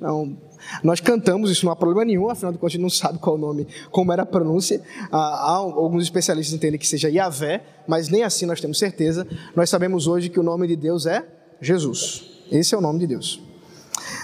[0.82, 3.36] Nós cantamos, isso não há problema nenhum, afinal de contas, a gente não sabe qual
[3.36, 4.80] o nome, como era a pronúncia.
[5.12, 9.26] Há, há alguns especialistas entendem que seja Yahvé, mas nem assim nós temos certeza.
[9.54, 11.22] Nós sabemos hoje que o nome de Deus é
[11.60, 12.24] Jesus.
[12.50, 13.40] Esse é o nome de Deus.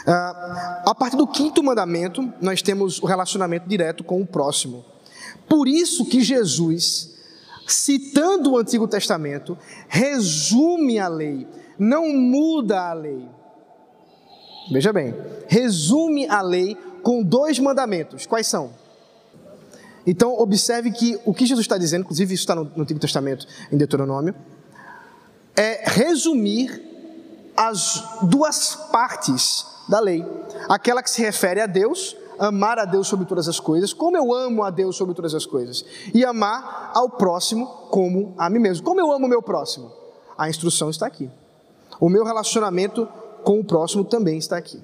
[0.07, 4.85] Ah, a partir do quinto mandamento, nós temos o relacionamento direto com o próximo.
[5.49, 7.15] Por isso que Jesus,
[7.67, 9.57] citando o Antigo Testamento,
[9.89, 11.47] resume a lei,
[11.79, 13.29] não muda a lei.
[14.71, 15.15] Veja bem,
[15.49, 18.27] resume a lei com dois mandamentos.
[18.27, 18.73] Quais são?
[20.07, 23.77] Então, observe que o que Jesus está dizendo, inclusive isso está no, Antigo Testamento, em
[23.77, 24.35] Deuteronômio,
[25.57, 26.90] é resumir
[27.61, 30.27] as duas partes da lei.
[30.67, 34.33] Aquela que se refere a Deus, amar a Deus sobre todas as coisas, como eu
[34.33, 35.85] amo a Deus sobre todas as coisas,
[36.15, 38.83] e amar ao próximo como a mim mesmo.
[38.83, 39.93] Como eu amo o meu próximo?
[40.39, 41.31] A instrução está aqui.
[42.01, 43.07] O meu relacionamento
[43.45, 44.83] com o próximo também está aqui.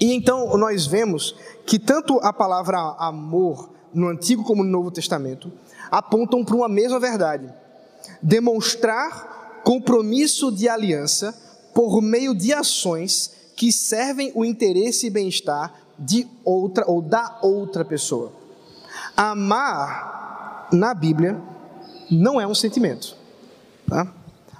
[0.00, 5.52] E então nós vemos que tanto a palavra amor no Antigo como no Novo Testamento
[5.92, 7.48] apontam para uma mesma verdade:
[8.20, 11.44] demonstrar compromisso de aliança
[11.74, 17.84] por meio de ações que servem o interesse e bem-estar de outra ou da outra
[17.84, 18.32] pessoa.
[19.16, 21.40] Amar na Bíblia
[22.10, 23.16] não é um sentimento.
[23.88, 24.12] Tá?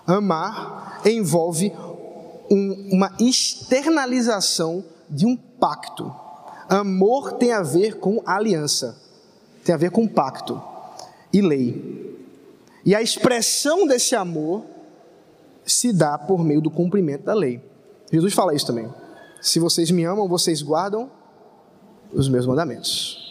[0.07, 1.73] Amar envolve
[2.51, 6.15] um, uma externalização de um pacto.
[6.69, 8.99] Amor tem a ver com aliança,
[9.65, 10.61] tem a ver com pacto
[11.33, 12.05] e lei.
[12.85, 14.65] E a expressão desse amor
[15.67, 17.62] se dá por meio do cumprimento da lei.
[18.12, 18.93] Jesus fala isso também.
[19.41, 21.11] Se vocês me amam, vocês guardam
[22.12, 23.23] os meus mandamentos.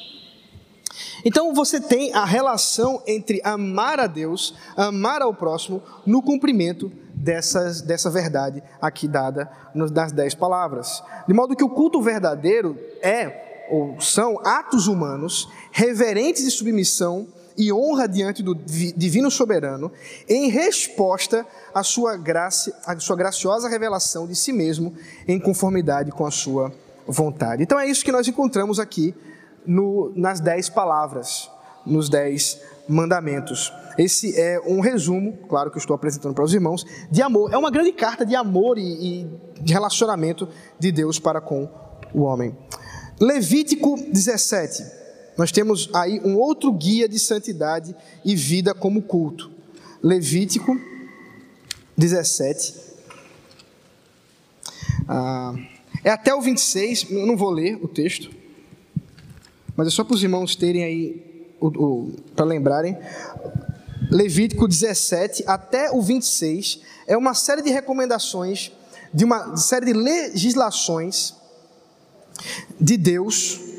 [1.26, 7.82] Então você tem a relação entre amar a Deus, amar ao próximo, no cumprimento dessas,
[7.82, 11.02] dessa verdade aqui dada nas dez palavras.
[11.28, 17.28] De modo que o culto verdadeiro é, ou são, atos humanos, reverentes de submissão
[17.58, 19.92] e honra diante do divino soberano,
[20.28, 24.94] em resposta à sua, graça, à sua graciosa revelação de si mesmo,
[25.28, 26.74] em conformidade com a sua
[27.08, 27.64] vontade.
[27.64, 29.14] Então é isso que nós encontramos aqui
[29.66, 31.50] no, nas dez palavras,
[31.86, 33.72] nos dez mandamentos.
[33.98, 37.54] Esse é um resumo, claro que eu estou apresentando para os irmãos, de amor.
[37.54, 38.82] É uma grande carta de amor e,
[39.22, 40.48] e de relacionamento
[40.80, 41.70] de Deus para com
[42.14, 42.56] o homem.
[43.20, 45.03] Levítico 17.
[45.38, 49.52] Nós temos aí um outro guia de santidade e vida como culto.
[50.02, 50.80] Levítico
[51.98, 52.76] 17.
[55.08, 55.56] Ah,
[56.04, 58.32] é até o 26, eu não vou ler o texto,
[59.76, 61.48] mas é só para os irmãos terem aí,
[62.36, 62.98] para lembrarem.
[64.12, 68.72] Levítico 17 até o 26 é uma série de recomendações,
[69.14, 71.34] de uma série de legislações
[72.80, 73.73] de Deus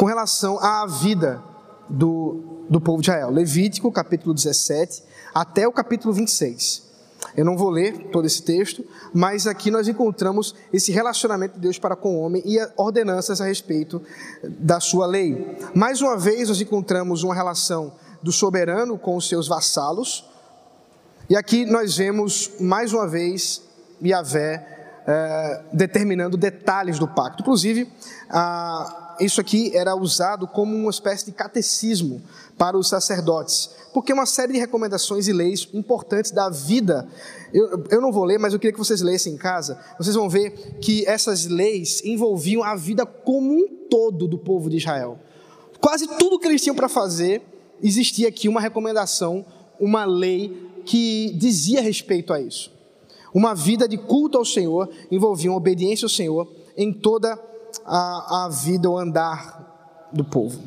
[0.00, 1.42] com relação à vida
[1.86, 3.28] do, do povo de Israel.
[3.28, 5.02] Levítico capítulo 17
[5.34, 6.88] até o capítulo 26.
[7.36, 8.82] Eu não vou ler todo esse texto,
[9.12, 13.44] mas aqui nós encontramos esse relacionamento de Deus para com o homem e ordenanças a
[13.44, 14.00] respeito
[14.42, 15.54] da sua lei.
[15.74, 17.92] Mais uma vez, nós encontramos uma relação
[18.22, 20.24] do soberano com os seus vassalos,
[21.28, 23.60] e aqui nós vemos mais uma vez
[24.02, 27.42] Yahvé é, determinando detalhes do pacto.
[27.42, 27.86] Inclusive,
[28.30, 32.22] ah, isso aqui era usado como uma espécie de catecismo
[32.56, 37.08] para os sacerdotes porque uma série de recomendações e leis importantes da vida.
[37.52, 39.78] Eu, eu não vou ler, mas eu queria que vocês lessem em casa.
[39.98, 44.76] Vocês vão ver que essas leis envolviam a vida como um todo do povo de
[44.76, 45.18] Israel.
[45.80, 47.42] Quase tudo que eles tinham para fazer,
[47.82, 49.44] existia aqui uma recomendação,
[49.78, 52.72] uma lei que dizia respeito a isso.
[53.34, 57.38] Uma vida de culto ao Senhor envolvia obediência ao Senhor em toda a,
[57.84, 60.60] a vida, o andar do povo.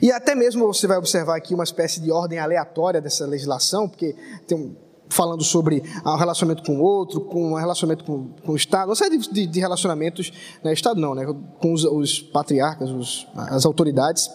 [0.00, 4.14] E até mesmo você vai observar aqui uma espécie de ordem aleatória dessa legislação, porque
[4.46, 4.76] tem
[5.08, 8.96] falando sobre o relacionamento com o outro, com o relacionamento com, com o Estado, uma
[8.96, 11.24] série de, de relacionamentos, né, Estado não, né,
[11.60, 14.28] com os, os patriarcas, os, as autoridades,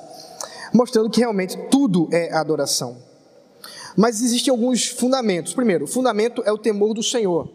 [0.73, 2.97] mostrando que realmente tudo é adoração.
[3.97, 5.53] Mas existem alguns fundamentos.
[5.53, 7.49] Primeiro, o fundamento é o temor do Senhor.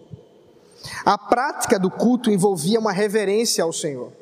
[1.05, 4.13] A prática do culto envolvia uma reverência ao Senhor.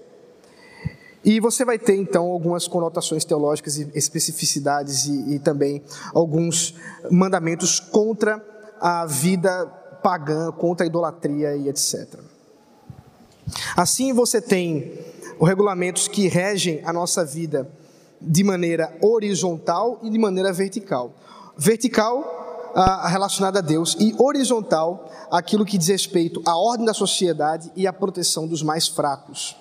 [1.25, 6.75] E você vai ter então algumas conotações teológicas e especificidades e, e, também alguns
[7.11, 8.45] mandamentos contra
[8.81, 9.67] a vida
[10.03, 12.19] pagã, contra a idolatria e etc.
[13.77, 14.99] Assim você tem
[15.39, 17.71] os regulamentos que regem a nossa vida
[18.21, 21.15] de maneira horizontal e de maneira vertical.
[21.57, 22.42] Vertical
[22.75, 27.87] a, relacionada a Deus e horizontal aquilo que diz respeito à ordem da sociedade e
[27.87, 29.57] à proteção dos mais fracos.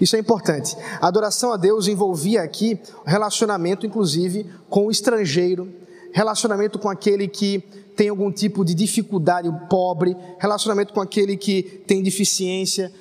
[0.00, 0.76] Isso é importante.
[1.00, 5.72] A adoração a Deus envolvia aqui relacionamento, inclusive, com o estrangeiro,
[6.12, 7.60] relacionamento com aquele que
[7.96, 12.92] tem algum tipo de dificuldade, o pobre, relacionamento com aquele que tem deficiência,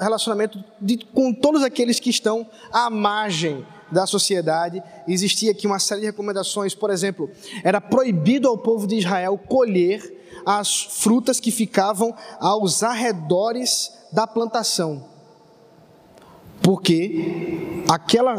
[0.00, 4.82] relacionamento de, com todos aqueles que estão à margem da sociedade.
[5.06, 7.30] Existia aqui uma série de recomendações, por exemplo,
[7.62, 15.12] era proibido ao povo de Israel colher as frutas que ficavam aos arredores da plantação
[16.62, 18.34] porque aquela,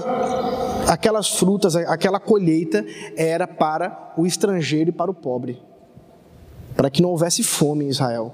[0.87, 2.83] aquelas frutas, aquela colheita
[3.17, 5.61] era para o estrangeiro e para o pobre,
[6.75, 8.33] para que não houvesse fome em Israel.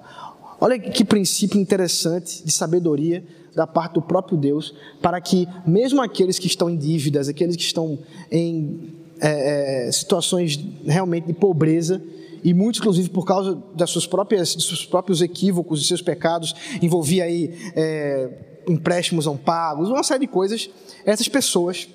[0.62, 3.24] Olha que princípio interessante de sabedoria
[3.60, 7.62] da parte do próprio Deus, para que mesmo aqueles que estão em dívidas, aqueles que
[7.62, 8.00] estão
[8.32, 12.02] em é, é situações realmente de pobreza,
[12.42, 16.56] e muitos, inclusive, por causa das suas próprias, dos seus próprios equívocos e seus pecados,
[16.82, 18.30] envolvia aí é,
[18.66, 20.70] empréstimos não pagos, uma série de coisas,
[21.06, 21.90] essas pessoas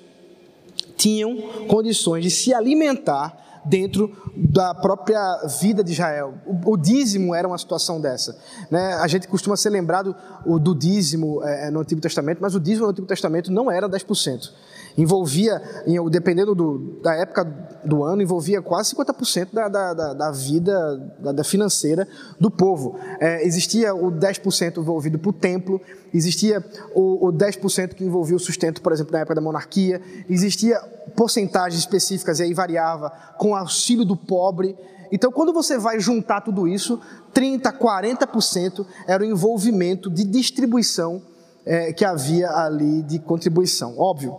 [0.95, 1.35] tinham
[1.67, 6.35] condições de se alimentar dentro da própria vida de Israel.
[6.45, 8.37] O, o dízimo era uma situação dessa.
[8.69, 8.93] Né?
[8.95, 10.15] A gente costuma ser lembrado
[10.61, 14.51] do dízimo é, no Antigo Testamento, mas o dízimo no Antigo Testamento não era 10%.
[14.97, 15.61] Envolvia,
[16.09, 17.43] dependendo do, da época
[17.83, 22.07] do ano, envolvia quase 50% da, da, da, da vida da, da, financeira
[22.39, 22.97] do povo.
[23.19, 25.81] É, existia o 10% envolvido para o templo,
[26.13, 30.79] existia o, o 10% que envolvia o sustento, por exemplo, na época da monarquia, existia
[31.15, 34.75] porcentagens específicas, e aí variava, com auxílio do pobre.
[35.11, 36.99] Então, quando você vai juntar tudo isso,
[37.33, 41.21] 30%, 40% era o envolvimento de distribuição
[41.65, 43.97] é, que havia ali de contribuição.
[43.97, 44.35] Óbvio,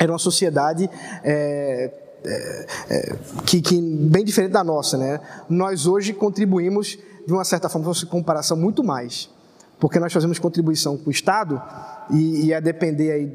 [0.00, 0.88] era uma sociedade
[1.22, 1.92] é,
[2.24, 5.20] é, é, que, que, bem diferente da nossa, né?
[5.48, 9.28] Nós hoje contribuímos de uma certa forma, se comparação, muito mais,
[9.78, 11.60] porque nós fazemos contribuição com o Estado
[12.10, 13.26] e, e a depender aí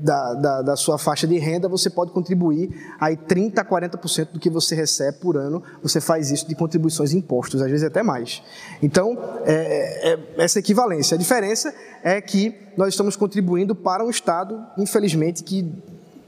[0.00, 4.38] da, da, da, sua faixa de renda, você pode contribuir aí 30 a 40% do
[4.38, 8.02] que você recebe por ano, você faz isso de contribuições e impostos, às vezes até
[8.02, 8.42] mais.
[8.80, 11.16] Então, é, é, essa equivalência.
[11.16, 15.68] A diferença é que nós estamos contribuindo para um Estado, infelizmente, que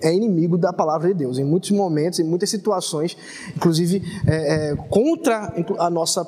[0.02, 1.38] é inimigo da palavra de Deus.
[1.38, 3.16] Em muitos momentos, em muitas situações,
[3.56, 6.24] inclusive é, é, contra a nossa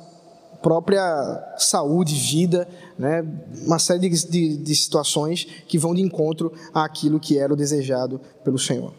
[0.62, 3.26] própria saúde, vida, né?
[3.66, 8.20] uma série de, de, de, situações que vão de encontro àquilo que era o desejado
[8.44, 8.94] pelo Senhor.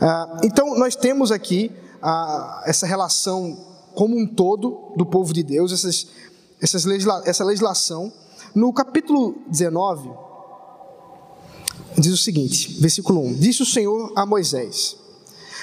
[0.00, 1.70] Ah, então, nós temos aqui
[2.00, 3.58] ah, essa relação
[3.94, 6.06] como um todo do povo de Deus, essas,
[6.60, 8.10] essas legisla essa legislação.
[8.54, 10.10] No capítulo 19,
[11.98, 14.96] diz o seguinte, versículo 1: Disse o Senhor a Moisés: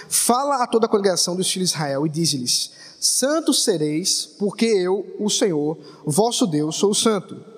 [0.07, 5.05] Fala a toda a congregação dos filhos de Israel e diz-lhes: Santos sereis, porque eu,
[5.19, 7.49] o Senhor, vosso Deus, sou santo.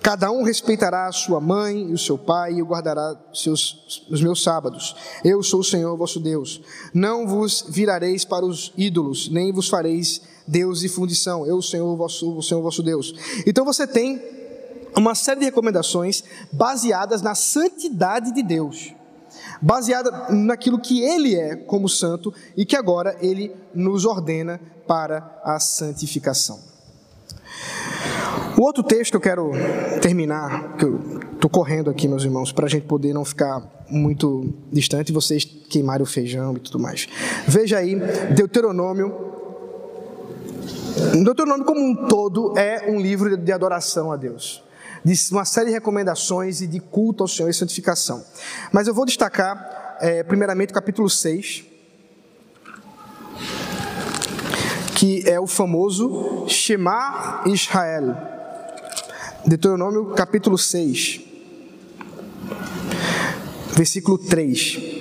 [0.00, 4.42] Cada um respeitará a sua mãe e o seu pai e guardará seus, os meus
[4.42, 4.94] sábados.
[5.24, 6.60] Eu sou o Senhor vosso Deus.
[6.92, 11.46] Não vos virareis para os ídolos, nem vos fareis Deus de fundição.
[11.46, 13.14] Eu, Senhor vosso, o Senhor vosso Deus.
[13.46, 14.22] Então você tem
[14.96, 16.22] uma série de recomendações
[16.52, 18.94] baseadas na santidade de Deus,
[19.60, 25.58] baseada naquilo que Ele é como santo e que agora Ele nos ordena para a
[25.58, 26.60] santificação.
[28.56, 29.50] O outro texto que eu quero
[30.00, 34.54] terminar, que eu estou correndo aqui, meus irmãos, para a gente poder não ficar muito
[34.72, 37.08] distante e vocês queimarem o feijão e tudo mais.
[37.46, 37.96] Veja aí,
[38.34, 39.32] Deuteronômio.
[41.24, 44.64] Deuteronômio, como um todo, é um livro de adoração a Deus
[45.04, 48.24] de uma série de recomendações e de culto ao Senhor e santificação.
[48.72, 51.64] Mas eu vou destacar, é, primeiramente, o capítulo 6,
[54.96, 58.16] que é o famoso Shemar Israel.
[59.46, 61.20] Deuteronômio capítulo 6,
[63.76, 64.93] versículo 3.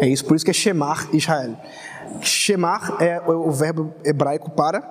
[0.00, 1.56] É isso, por isso que é Shemar Israel.
[2.20, 4.82] Shemar é o verbo hebraico para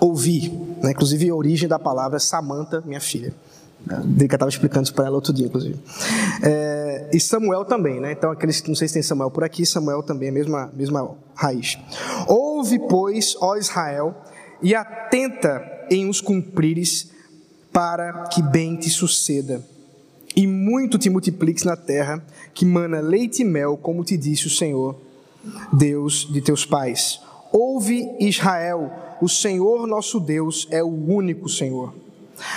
[0.00, 0.50] ouvir.
[0.82, 0.90] Né?
[0.90, 3.32] Inclusive, a origem da palavra é Samanta, minha filha.
[4.04, 5.78] Drica estava explicando isso para ela outro dia, inclusive.
[6.42, 8.12] É, e Samuel também, né?
[8.12, 10.70] Então, aqueles que não sei se tem Samuel por aqui, Samuel também é a mesma,
[10.74, 11.78] mesma raiz.
[12.26, 14.14] Ouve, pois, ó Israel,
[14.62, 17.10] e atenta em os cumprires,
[17.72, 19.64] para que bem te suceda
[20.34, 22.24] e muito te multipliques na terra,
[22.54, 24.96] que mana leite e mel, como te disse o Senhor,
[25.72, 27.20] Deus de teus pais.
[27.52, 31.92] Ouve Israel, o Senhor nosso Deus é o único Senhor.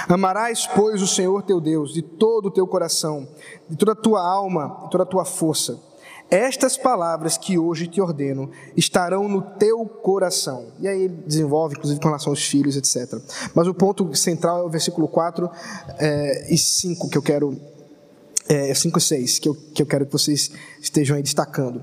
[0.07, 3.28] Amarás, pois, o Senhor teu Deus de todo o teu coração,
[3.69, 5.92] de toda a tua alma, de toda a tua força
[6.30, 10.67] estas palavras que hoje te ordeno estarão no teu coração.
[10.80, 13.21] E aí ele desenvolve, inclusive, com relação aos filhos, etc.
[13.53, 15.49] Mas o ponto central é o versículo 4
[15.99, 17.55] é, e 5, que eu quero.
[18.49, 20.51] É, 5 e 6, que eu, que eu quero que vocês
[20.82, 21.82] estejam aí destacando.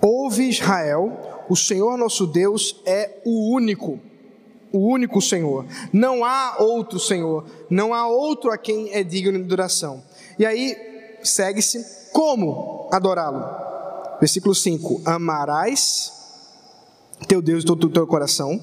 [0.00, 3.98] Ouve Israel, o Senhor nosso Deus é o único
[4.72, 5.66] o único Senhor.
[5.92, 10.02] Não há outro Senhor, não há outro a quem é digno de adoração.
[10.38, 10.76] E aí
[11.22, 13.44] segue-se como adorá-lo.
[14.20, 16.12] Versículo 5: Amarás
[17.26, 18.62] teu Deus de todo o teu coração,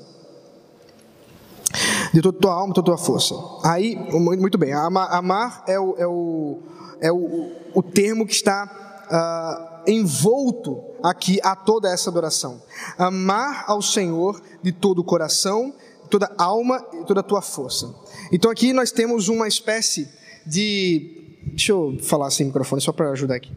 [2.14, 3.36] de toda a tua alma, de toda a tua força.
[3.64, 6.60] Aí, muito bem, amar, amar é, o, é, o,
[7.02, 12.62] é o, o termo que está uh, envolto aqui a toda essa adoração.
[12.98, 15.74] Amar ao Senhor de todo o coração,
[16.10, 17.94] toda a alma e toda a tua força.
[18.32, 20.10] Então aqui nós temos uma espécie
[20.46, 21.14] de.
[21.48, 23.56] Deixa eu falar sem microfone só para ajudar aqui.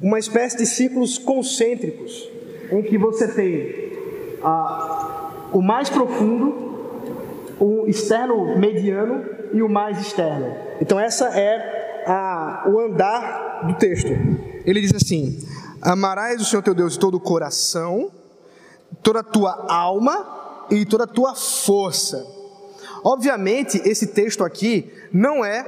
[0.00, 2.28] Uma espécie de ciclos concêntricos,
[2.70, 3.92] em que você tem
[4.42, 6.70] ah, o mais profundo,
[7.58, 10.54] o externo mediano e o mais externo.
[10.80, 14.08] Então essa é a, o andar do texto.
[14.64, 15.38] ele diz assim:
[15.82, 18.10] Amarás o Senhor teu Deus de todo o coração,
[19.02, 22.26] toda a tua alma e toda a tua força.
[23.04, 25.64] Obviamente, esse texto aqui não é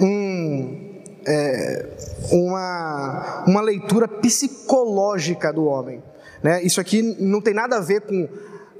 [0.00, 0.87] um,
[1.28, 1.86] é,
[2.32, 6.02] uma, uma leitura psicológica do homem.
[6.42, 6.62] Né?
[6.62, 8.26] Isso aqui não tem nada a ver com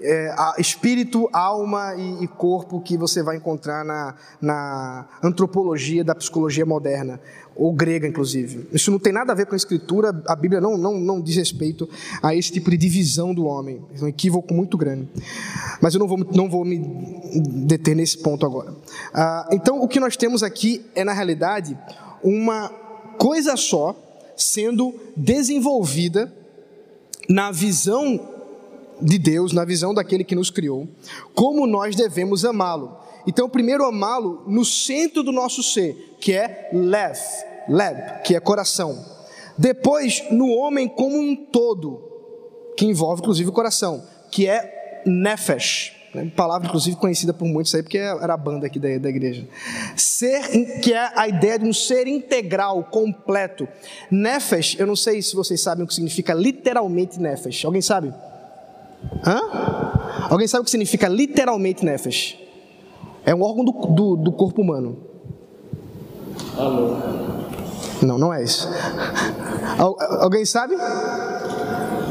[0.00, 6.64] é, espírito, alma e, e, corpo que você vai encontrar na, na antropologia da psicologia
[6.64, 7.20] moderna,
[7.56, 8.68] ou grega, inclusive.
[8.72, 11.36] Isso não tem nada a ver com a escritura, a Bíblia não, não, não diz
[11.36, 11.88] respeito
[12.22, 13.84] a esse tipo de divisão do homem.
[14.00, 15.08] É um equívoco muito grande.
[15.80, 16.78] Mas eu não vou, não vou me
[17.66, 18.72] deter nesse ponto agora.
[19.12, 21.76] Ah, então, o que nós temos aqui é, na realidade,
[22.22, 22.68] uma
[23.18, 23.96] coisa só
[24.36, 26.32] sendo desenvolvida
[27.28, 28.18] na visão
[29.00, 30.88] de Deus, na visão daquele que nos criou,
[31.34, 32.96] como nós devemos amá-lo.
[33.26, 37.18] Então, primeiro amá-lo no centro do nosso ser, que é lev,
[37.68, 39.04] leb, que é coração.
[39.56, 42.02] Depois, no homem como um todo,
[42.76, 46.32] que envolve inclusive o coração, que é nefesh, né?
[46.34, 49.46] palavra inclusive conhecida por muitos aí, porque era a banda aqui da, da igreja.
[49.96, 53.66] Ser, que é a ideia de um ser integral, completo.
[54.10, 57.64] Nefesh, eu não sei se vocês sabem o que significa literalmente nefesh.
[57.64, 58.12] Alguém sabe?
[59.24, 59.40] Hã?
[60.30, 62.38] Alguém sabe o que significa literalmente nefesh?
[63.24, 64.98] É um órgão do, do, do corpo humano.
[66.56, 66.96] Alô.
[68.02, 68.68] Não, não é isso.
[70.20, 70.74] alguém sabe?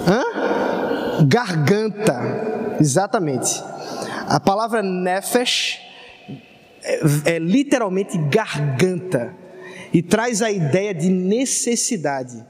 [0.08, 1.26] Hã?
[1.26, 2.78] Garganta.
[2.80, 3.64] Exatamente.
[4.28, 5.80] A palavra nefesh
[6.84, 9.34] é, é literalmente garganta
[9.94, 12.46] e traz a ideia de necessidade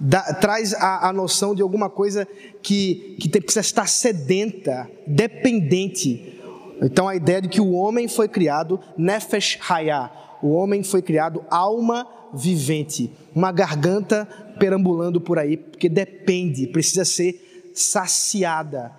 [0.00, 2.26] dá, traz a, a, noção de alguma coisa
[2.62, 6.40] que, que tem, precisa estar sedenta, dependente.
[6.80, 10.10] Então a ideia de que o homem foi criado nefesh hayah,
[10.42, 14.26] o homem foi criado alma vivente, uma garganta
[14.58, 18.98] perambulando por aí, porque depende, precisa ser saciada.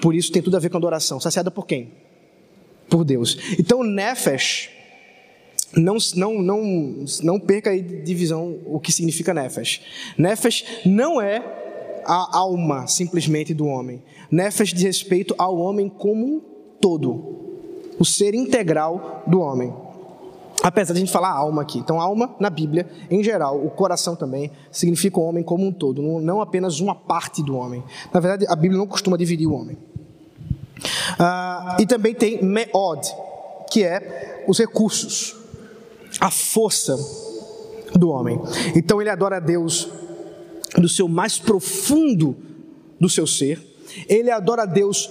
[0.00, 1.20] Por isso tem tudo a ver com adoração.
[1.20, 1.92] Saciada por quem?
[2.88, 3.38] Por Deus.
[3.58, 4.70] Então nefesh
[5.76, 9.80] não, não, não, não perca aí de visão o que significa Nefesh.
[10.16, 11.42] Nefesh não é
[12.04, 14.02] a alma simplesmente do homem.
[14.30, 16.42] Nefesh diz respeito ao homem como um
[16.80, 17.58] todo,
[17.98, 19.72] o ser integral do homem.
[20.62, 21.78] Apesar de a gente falar alma aqui.
[21.78, 26.00] Então, alma, na Bíblia, em geral, o coração também, significa o homem como um todo,
[26.02, 27.82] não apenas uma parte do homem.
[28.12, 29.76] Na verdade, a Bíblia não costuma dividir o homem.
[31.18, 33.06] Ah, e também tem meod,
[33.70, 35.44] que é os recursos
[36.20, 36.96] a força
[37.94, 38.40] do homem.
[38.74, 39.88] Então ele adora a Deus
[40.76, 42.36] do seu mais profundo
[43.00, 43.60] do seu ser,
[44.08, 45.10] ele adora a Deus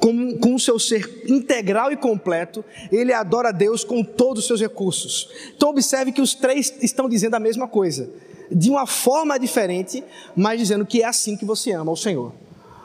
[0.00, 4.60] com, com o seu ser integral e completo, ele adora Deus com todos os seus
[4.60, 5.28] recursos.
[5.54, 8.10] Então observe que os três estão dizendo a mesma coisa,
[8.50, 10.02] de uma forma diferente,
[10.34, 12.32] mas dizendo que é assim que você ama o Senhor.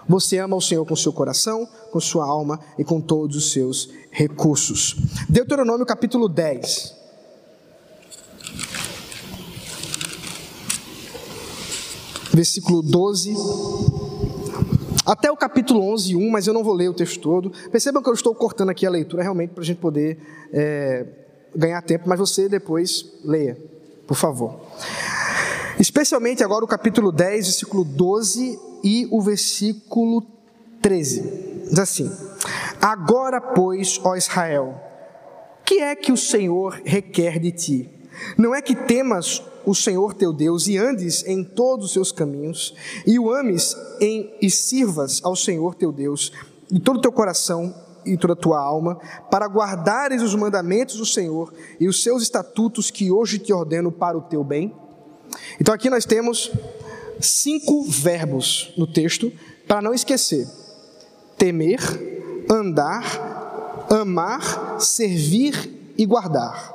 [0.08, 3.90] Você ama o Senhor com seu coração, com sua alma e com todos os seus
[4.12, 4.96] recursos.
[5.28, 7.06] Deuteronômio capítulo 10.
[12.36, 13.34] versículo 12,
[15.06, 17.52] até o capítulo 11, 1, mas eu não vou ler o texto todo.
[17.72, 20.18] Percebam que eu estou cortando aqui a leitura realmente para a gente poder
[20.52, 21.06] é,
[21.56, 23.58] ganhar tempo, mas você depois leia,
[24.08, 24.60] por favor.
[25.80, 30.26] Especialmente agora o capítulo 10, versículo 12 e o versículo
[30.82, 31.66] 13.
[31.70, 32.12] Diz assim:
[32.82, 34.82] Agora, pois, ó Israel,
[35.66, 37.90] que é que o Senhor requer de ti?
[38.38, 42.74] Não é que temas o Senhor teu Deus e andes em todos os seus caminhos,
[43.06, 46.32] e o ames em, e sirvas ao Senhor teu Deus
[46.70, 47.74] de todo o teu coração
[48.06, 49.00] e toda a tua alma,
[49.32, 54.18] para guardares os mandamentos do Senhor e os seus estatutos que hoje te ordeno para
[54.18, 54.74] o teu bem.
[55.60, 56.52] Então aqui nós temos
[57.20, 59.32] cinco verbos no texto
[59.68, 60.48] para não esquecer:
[61.38, 61.80] temer,
[62.50, 66.74] andar, amar, servir e guardar.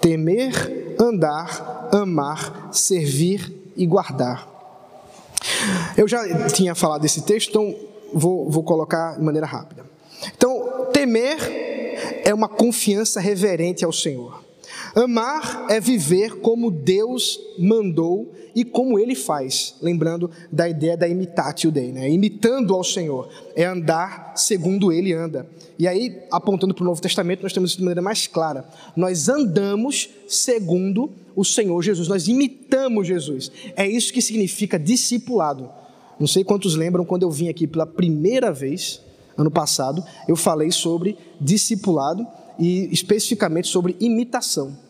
[0.00, 4.48] Temer, andar, amar, servir e guardar.
[5.96, 7.74] Eu já tinha falado desse texto, então
[8.12, 9.84] vou, vou colocar de maneira rápida.
[10.36, 11.36] Então, temer
[12.24, 14.45] é uma confiança reverente ao Senhor.
[14.96, 19.74] Amar é viver como Deus mandou e como Ele faz.
[19.82, 22.08] Lembrando da ideia da imitatio Dei, né?
[22.08, 23.28] imitando ao Senhor.
[23.54, 25.46] É andar segundo Ele anda.
[25.78, 28.64] E aí, apontando para o Novo Testamento, nós temos isso de maneira mais clara.
[28.96, 32.08] Nós andamos segundo o Senhor Jesus.
[32.08, 33.52] Nós imitamos Jesus.
[33.76, 35.68] É isso que significa discipulado.
[36.18, 39.02] Não sei quantos lembram quando eu vim aqui pela primeira vez,
[39.36, 42.26] ano passado, eu falei sobre discipulado
[42.58, 44.85] e especificamente sobre imitação.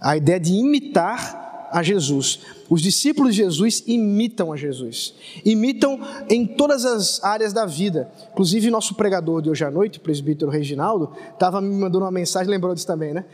[0.00, 2.40] A ideia de imitar a Jesus.
[2.68, 5.14] Os discípulos de Jesus imitam a Jesus,
[5.44, 8.10] imitam em todas as áreas da vida.
[8.32, 12.50] Inclusive, nosso pregador de hoje à noite, o presbítero Reginaldo, estava me mandando uma mensagem,
[12.50, 13.24] lembrou disso também, né?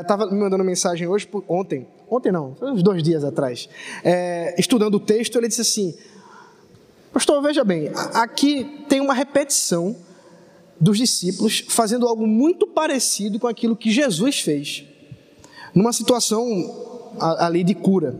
[0.00, 3.68] Estava uh, me mandando uma mensagem hoje, ontem, ontem não, uns dois dias atrás,
[4.04, 5.94] é, estudando o texto, ele disse assim:
[7.12, 9.96] Pastor, veja bem, aqui tem uma repetição
[10.80, 14.84] dos discípulos fazendo algo muito parecido com aquilo que Jesus fez,
[15.74, 18.18] numa situação ali de cura.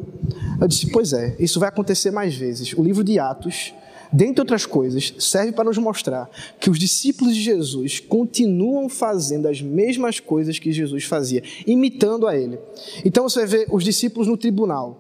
[0.60, 2.72] Eu disse, pois é, isso vai acontecer mais vezes.
[2.74, 3.72] O livro de Atos,
[4.12, 6.28] dentre outras coisas, serve para nos mostrar
[6.58, 12.36] que os discípulos de Jesus continuam fazendo as mesmas coisas que Jesus fazia, imitando a
[12.36, 12.58] ele.
[13.04, 14.98] Então você vê os discípulos no tribunal,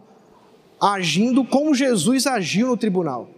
[0.80, 3.28] agindo como Jesus agiu no tribunal.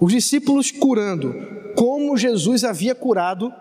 [0.00, 1.34] Os discípulos curando,
[1.74, 3.52] como Jesus havia curado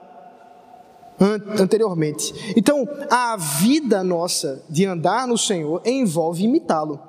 [1.59, 2.53] anteriormente.
[2.55, 6.99] Então, a vida nossa de andar no Senhor envolve imitá-lo.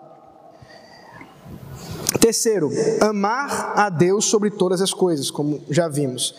[2.21, 6.35] Terceiro, amar a Deus sobre todas as coisas, como já vimos.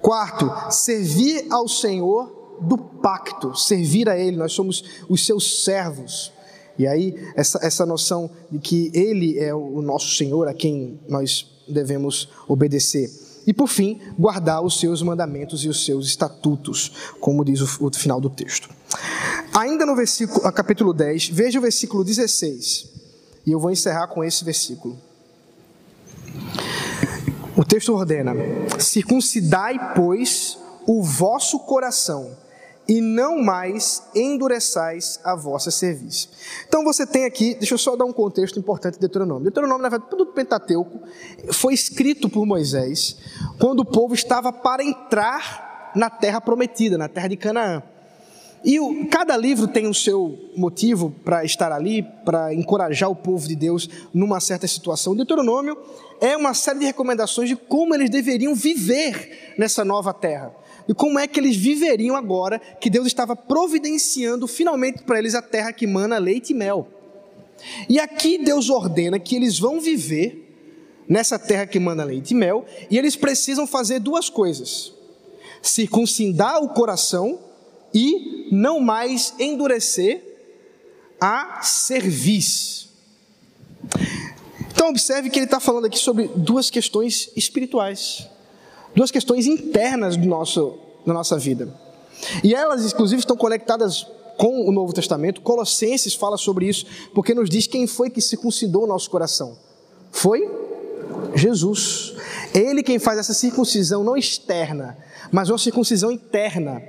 [0.00, 6.32] Quarto, servir ao Senhor do pacto, servir a Ele, nós somos os seus servos.
[6.78, 11.46] E aí, essa, essa noção de que Ele é o nosso Senhor, a quem nós
[11.68, 13.10] devemos obedecer.
[13.46, 17.90] E por fim, guardar os seus mandamentos e os seus estatutos, como diz o, o
[17.94, 18.68] final do texto.
[19.54, 22.88] Ainda no versículo, capítulo 10, veja o versículo 16.
[23.46, 24.98] E eu vou encerrar com esse versículo.
[27.56, 28.32] O texto ordena:
[28.78, 32.36] Circuncidai, pois, o vosso coração
[32.90, 36.28] e não mais endureçais a vossa serviço.
[36.66, 39.44] Então você tem aqui, deixa eu só dar um contexto importante de Deuteronômio.
[39.44, 41.00] Deuteronômio, na verdade, todo Pentateuco
[41.52, 43.16] foi escrito por Moisés
[43.60, 47.80] quando o povo estava para entrar na terra prometida, na terra de Canaã.
[48.64, 53.46] E o, cada livro tem o seu motivo para estar ali, para encorajar o povo
[53.46, 55.14] de Deus numa certa situação.
[55.14, 55.78] Deuteronômio
[56.20, 60.52] é uma série de recomendações de como eles deveriam viver nessa nova terra
[60.90, 65.40] e como é que eles viveriam agora que Deus estava providenciando finalmente para eles a
[65.40, 66.88] terra que mana leite e mel.
[67.88, 70.48] E aqui Deus ordena que eles vão viver
[71.08, 74.92] nessa terra que mana leite e mel, e eles precisam fazer duas coisas:
[75.62, 77.38] circuncidar o coração
[77.94, 80.20] e não mais endurecer
[81.20, 82.88] a cerviz.
[84.72, 88.28] Então, observe que ele está falando aqui sobre duas questões espirituais
[88.94, 91.72] duas questões internas do nosso, da nossa vida.
[92.42, 95.40] E elas, inclusive, estão conectadas com o Novo Testamento.
[95.40, 99.56] Colossenses fala sobre isso, porque nos diz quem foi que circuncidou o nosso coração.
[100.10, 100.50] Foi
[101.34, 102.14] Jesus.
[102.54, 104.96] Ele quem faz essa circuncisão não externa,
[105.30, 106.82] mas uma circuncisão interna.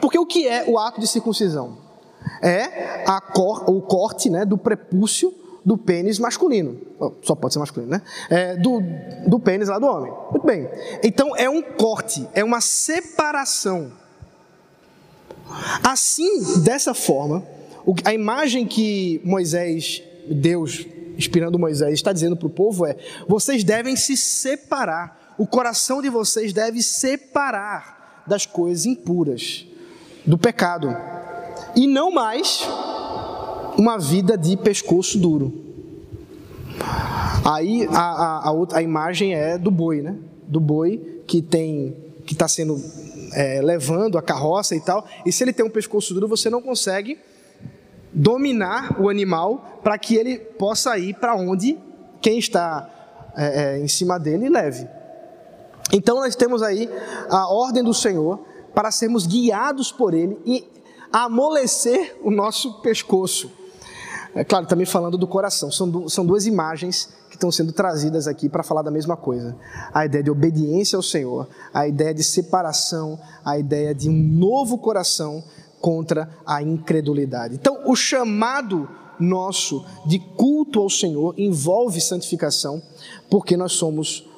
[0.00, 1.78] Porque o que é o ato de circuncisão?
[2.42, 5.34] É cor, o corte né, do prepúcio
[5.64, 6.78] do pênis masculino.
[7.22, 8.02] Só pode ser masculino, né?
[8.28, 8.82] É, do,
[9.26, 10.12] do pênis lá do homem.
[10.30, 10.68] Muito bem.
[11.02, 13.92] Então é um corte, é uma separação.
[15.82, 17.44] Assim, dessa forma,
[18.04, 20.86] a imagem que Moisés, Deus,
[21.16, 22.96] inspirando Moisés, está dizendo para o povo é:
[23.28, 25.18] vocês devem se separar.
[25.38, 29.66] O coração de vocês deve separar das coisas impuras,
[30.26, 30.94] do pecado.
[31.74, 32.66] E não mais
[33.76, 35.52] uma vida de pescoço duro.
[37.44, 40.16] Aí a, a, a, outra, a imagem é do boi, né?
[40.46, 41.96] Do boi que tem
[42.26, 42.80] que está sendo
[43.32, 45.04] é, levando a carroça e tal.
[45.24, 47.18] E se ele tem um pescoço duro, você não consegue
[48.12, 51.78] dominar o animal para que ele possa ir para onde
[52.20, 52.88] quem está
[53.36, 54.86] é, é, em cima dele leve.
[55.92, 56.88] Então nós temos aí
[57.28, 58.40] a ordem do Senhor
[58.74, 60.64] para sermos guiados por Ele e
[61.12, 63.50] amolecer o nosso pescoço.
[64.34, 65.70] É claro, também falando do coração.
[65.70, 69.56] São, são duas imagens que estão sendo trazidas aqui para falar da mesma coisa.
[69.92, 74.78] A ideia de obediência ao Senhor, a ideia de separação, a ideia de um novo
[74.78, 75.42] coração
[75.80, 77.54] contra a incredulidade.
[77.54, 82.82] Então, o chamado nosso de culto ao Senhor envolve santificação,
[83.28, 84.28] porque nós somos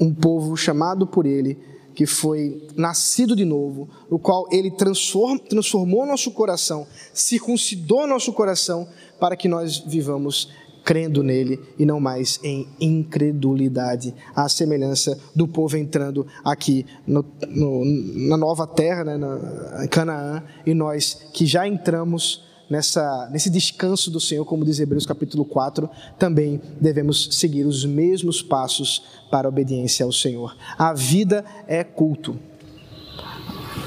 [0.00, 1.58] um povo chamado por Ele
[1.96, 8.86] que foi nascido de novo, no qual ele transform, transformou nosso coração, circuncidou nosso coração,
[9.18, 10.48] para que nós vivamos
[10.86, 17.84] crendo nele e não mais em incredulidade, à semelhança do povo entrando aqui no, no,
[18.28, 24.20] na nova terra, né, na Canaã, e nós que já entramos nessa, nesse descanso do
[24.20, 25.90] Senhor, como diz Hebreus capítulo 4,
[26.20, 30.56] também devemos seguir os mesmos passos para a obediência ao Senhor.
[30.78, 32.38] A vida é culto.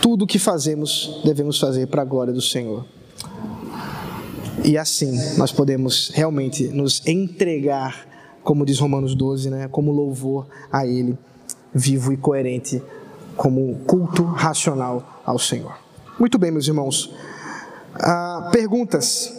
[0.02, 2.86] Tudo o que fazemos, devemos fazer para a glória do Senhor.
[4.64, 8.08] E assim nós podemos realmente nos entregar,
[8.44, 11.18] como diz Romanos 12, né, como louvor a Ele,
[11.74, 12.82] vivo e coerente,
[13.36, 15.78] como culto racional ao Senhor.
[16.20, 17.14] Muito bem, meus irmãos.
[17.96, 19.34] Ah, perguntas?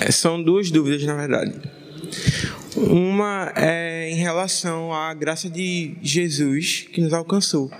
[0.00, 1.54] É, são duas dúvidas, na verdade.
[2.76, 7.70] Uma é em relação à graça de Jesus que nos alcançou.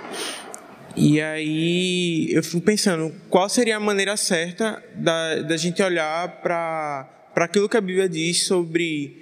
[0.97, 7.09] E aí eu fico pensando qual seria a maneira certa da, da gente olhar para
[7.37, 9.17] aquilo que a Bíblia diz sobre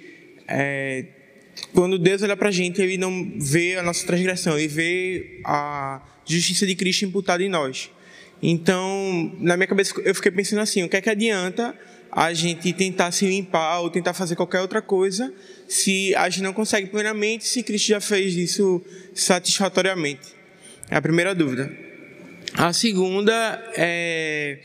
[0.47, 1.05] é,
[1.73, 6.01] quando Deus olha para a gente, ele não vê a nossa transgressão, ele vê a
[6.25, 7.91] justiça de Cristo imputada em nós.
[8.41, 11.75] Então, na minha cabeça, eu fiquei pensando assim: o que é que adianta
[12.11, 15.33] a gente tentar se limpar ou tentar fazer qualquer outra coisa
[15.67, 18.81] se a gente não consegue plenamente, se Cristo já fez isso
[19.13, 20.36] satisfatoriamente?
[20.89, 21.71] É a primeira dúvida.
[22.53, 23.33] A segunda
[23.75, 24.59] é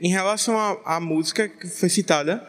[0.00, 2.42] em relação à, música que foi citada.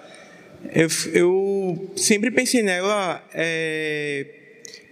[0.73, 4.25] Eu, eu sempre pensei nela é,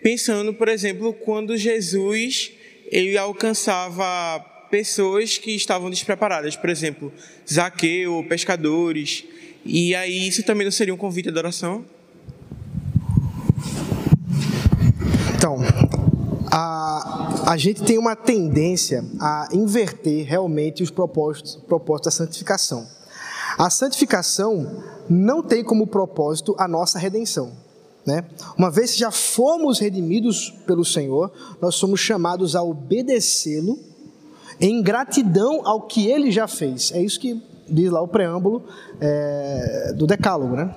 [0.01, 2.51] pensando, por exemplo, quando Jesus
[2.91, 7.11] ele alcançava pessoas que estavam despreparadas, por exemplo,
[7.51, 9.23] Zaqueu, pescadores.
[9.65, 11.83] E aí isso também não seria um convite à adoração?
[15.36, 15.57] Então,
[16.58, 22.88] a, a gente tem uma tendência a inverter realmente os propósitos, propósitos da santificação.
[23.58, 27.51] A santificação não tem como propósito a nossa redenção.
[28.06, 28.24] Né?
[28.58, 31.30] Uma vez que já fomos redimidos pelo Senhor,
[31.62, 33.78] nós somos chamados a obedecê-lo
[34.58, 36.89] em gratidão ao que ele já fez.
[36.93, 38.63] É isso que diz lá o preâmbulo
[38.99, 40.74] é, do Decálogo, né?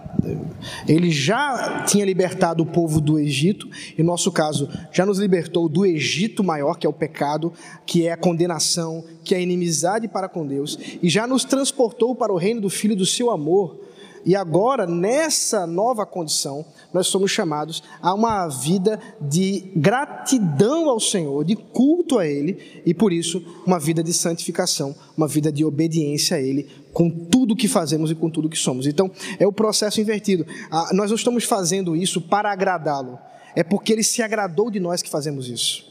[0.86, 5.84] Ele já tinha libertado o povo do Egito, em nosso caso, já nos libertou do
[5.86, 7.52] Egito maior, que é o pecado,
[7.86, 12.14] que é a condenação, que é a inimizade para com Deus, e já nos transportou
[12.14, 13.87] para o reino do Filho do seu amor,
[14.28, 16.62] e agora, nessa nova condição,
[16.92, 22.92] nós somos chamados a uma vida de gratidão ao Senhor, de culto a Ele, e
[22.92, 27.66] por isso, uma vida de santificação, uma vida de obediência a Ele, com tudo que
[27.66, 28.86] fazemos e com tudo que somos.
[28.86, 30.46] Então, é o processo invertido.
[30.70, 33.18] Ah, nós não estamos fazendo isso para agradá-lo,
[33.56, 35.90] é porque Ele se agradou de nós que fazemos isso.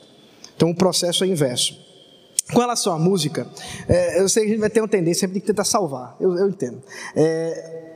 [0.56, 1.76] Então, o processo é inverso.
[2.54, 3.48] Com relação à música,
[3.90, 6.38] é, eu sei que a gente vai ter uma tendência sempre de tentar salvar, eu,
[6.38, 6.84] eu entendo.
[7.16, 7.87] É,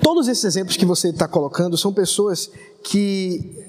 [0.00, 2.50] Todos esses exemplos que você está colocando são pessoas
[2.82, 3.64] que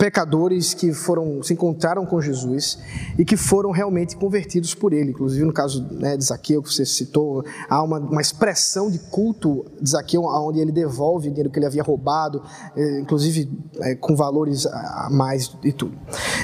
[0.00, 2.78] pecadores que foram se encontraram com Jesus
[3.18, 5.10] e que foram realmente convertidos por ele.
[5.10, 9.66] Inclusive no caso né, de Zaqueu que você citou, há uma, uma expressão de culto
[9.78, 12.42] de Zaqueu onde ele devolve o dinheiro que ele havia roubado,
[12.74, 13.50] eh, inclusive
[13.80, 15.98] é, com valores a mais e tudo.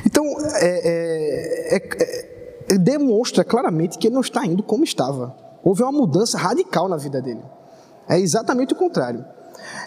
[0.05, 0.23] Então
[0.61, 5.35] é, é, é, demonstra claramente que ele não está indo como estava.
[5.65, 7.41] Houve uma mudança radical na vida dele.
[8.09, 9.25] É exatamente o contrário.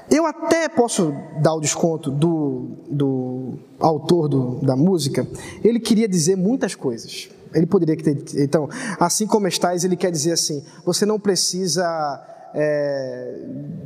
[0.09, 5.25] Eu até posso dar o desconto do, do autor do, da música,
[5.63, 7.29] ele queria dizer muitas coisas.
[7.53, 8.17] Ele poderia ter.
[8.41, 11.85] Então, assim como estás, ele quer dizer assim: você não precisa
[12.53, 13.39] é,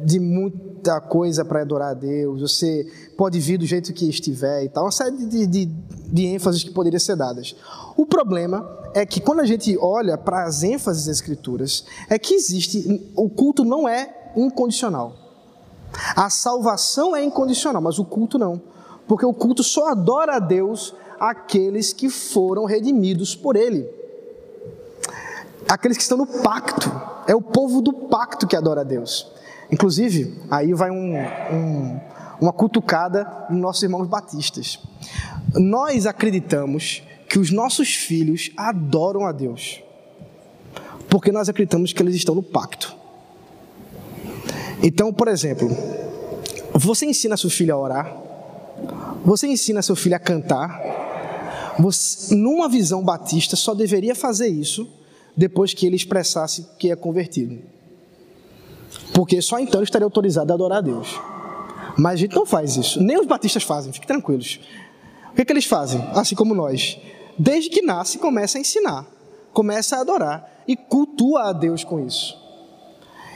[0.04, 2.86] de muita coisa para adorar a Deus, você
[3.18, 4.84] pode vir do jeito que estiver e tal.
[4.86, 7.56] Uma série de, de, de ênfases que poderiam ser dadas.
[7.96, 12.34] O problema é que quando a gente olha para as ênfases das Escrituras, é que
[12.34, 13.10] existe.
[13.16, 15.14] O culto não é incondicional.
[16.16, 18.62] A salvação é incondicional, mas o culto não.
[19.08, 23.88] Porque o culto só adora a Deus aqueles que foram redimidos por Ele.
[25.68, 26.92] Aqueles que estão no pacto.
[27.28, 29.32] É o povo do pacto que adora a Deus.
[29.72, 32.00] Inclusive, aí vai um, um,
[32.42, 34.80] uma cutucada nos nossos irmãos batistas.
[35.54, 39.82] Nós acreditamos que os nossos filhos adoram a Deus.
[41.10, 43.03] Porque nós acreditamos que eles estão no pacto.
[44.84, 45.70] Então, por exemplo,
[46.74, 48.18] você ensina seu filho a orar,
[49.24, 54.88] você ensina seu filho a cantar, você, numa visão batista, só deveria fazer isso
[55.36, 57.60] depois que ele expressasse que é convertido.
[59.14, 61.20] Porque só então ele estaria autorizado a adorar a Deus.
[61.98, 63.02] Mas a gente não faz isso.
[63.02, 64.60] Nem os batistas fazem, fiquem tranquilos.
[65.32, 66.02] O que, é que eles fazem?
[66.14, 67.00] Assim como nós.
[67.40, 69.08] Desde que nasce, começa a ensinar,
[69.54, 72.43] começa a adorar e cultua a Deus com isso.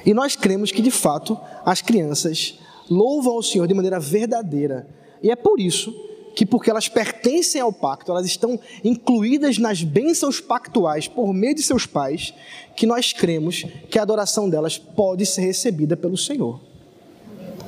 [0.07, 2.57] E nós cremos que, de fato, as crianças
[2.89, 4.87] louvam ao Senhor de maneira verdadeira.
[5.21, 5.93] E é por isso
[6.33, 11.61] que, porque elas pertencem ao pacto, elas estão incluídas nas bênçãos pactuais por meio de
[11.61, 12.33] seus pais,
[12.73, 16.61] que nós cremos que a adoração delas pode ser recebida pelo Senhor.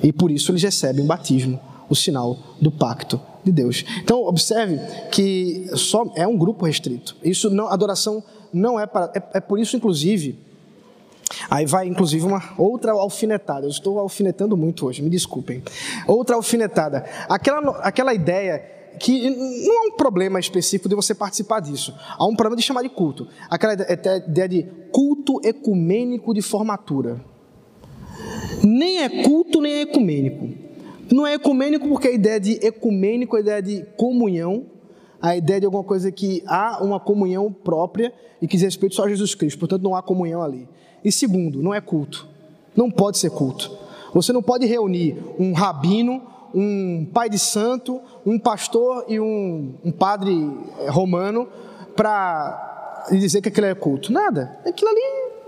[0.01, 1.59] E por isso eles recebem o batismo,
[1.89, 3.83] o sinal do pacto de Deus.
[4.01, 4.79] Então, observe
[5.11, 7.17] que só é um grupo restrito.
[7.21, 9.11] Isso não, adoração não é para.
[9.13, 10.47] É, é por isso, inclusive
[11.49, 13.65] Aí vai, inclusive, uma outra alfinetada.
[13.65, 15.63] Eu estou alfinetando muito hoje, me desculpem.
[16.07, 17.05] Outra alfinetada.
[17.27, 21.95] Aquela, aquela ideia que não há um problema específico de você participar disso.
[22.17, 23.27] Há um problema de chamar de culto.
[23.49, 27.23] Aquela ideia de culto ecumênico de formatura.
[28.63, 30.49] Nem é culto, nem é ecumênico.
[31.11, 34.65] Não é ecumênico porque a ideia de ecumênico é a ideia de comunhão,
[35.21, 39.05] a ideia de alguma coisa que há uma comunhão própria e que diz respeito só
[39.05, 40.67] a Jesus Cristo, portanto não há comunhão ali.
[41.03, 42.27] E segundo, não é culto.
[42.75, 43.71] Não pode ser culto.
[44.13, 46.21] Você não pode reunir um rabino,
[46.53, 50.33] um pai de santo, um pastor e um, um padre
[50.79, 51.47] eh, romano
[51.95, 54.11] para dizer que aquilo é culto.
[54.11, 54.57] Nada.
[54.65, 55.01] Aquilo ali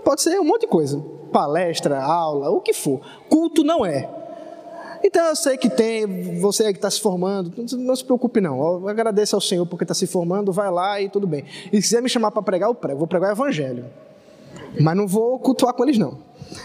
[0.04, 1.02] pode ser um monte de coisa.
[1.32, 3.00] Palestra, aula, o que for.
[3.28, 4.08] Culto não é.
[5.04, 8.80] Então eu sei que tem, você que está se formando, não se preocupe não.
[8.80, 11.44] Eu agradeço ao Senhor porque está se formando, vai lá e tudo bem.
[11.72, 12.98] E se quiser me chamar para pregar, eu prego.
[12.98, 13.86] Vou pregar o evangelho.
[14.80, 16.18] Mas não vou cultuar com eles, não.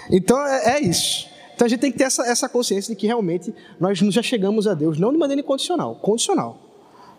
[0.10, 1.28] Então é, é isso.
[1.56, 4.68] Então a gente tem que ter essa, essa consciência de que realmente nós já chegamos
[4.68, 6.60] a Deus, não de maneira incondicional, condicional.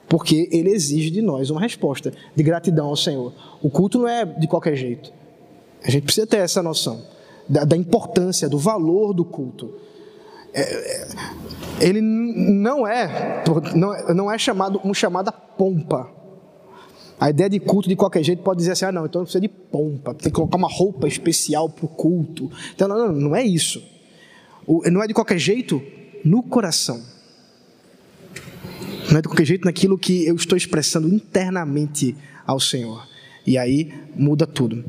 [0.09, 3.33] Porque Ele exige de nós uma resposta de gratidão ao Senhor.
[3.63, 5.13] O culto não é de qualquer jeito.
[5.83, 7.03] A gente precisa ter essa noção
[7.49, 9.75] da, da importância, do valor do culto.
[10.53, 11.09] É, é,
[11.81, 13.45] ele não é,
[13.75, 16.11] não, é, não é chamado um chamado a pompa.
[17.21, 19.49] A ideia de culto de qualquer jeito pode dizer assim: ah, não, então precisa de
[19.49, 22.51] pompa, tem que colocar uma roupa especial para o culto.
[22.75, 23.83] Então, não, não, não é isso.
[24.87, 25.83] Não é de qualquer jeito
[26.25, 27.03] no coração.
[29.11, 32.15] Não é de qualquer jeito naquilo que eu estou expressando internamente
[32.47, 33.07] ao Senhor.
[33.47, 34.85] E aí muda tudo.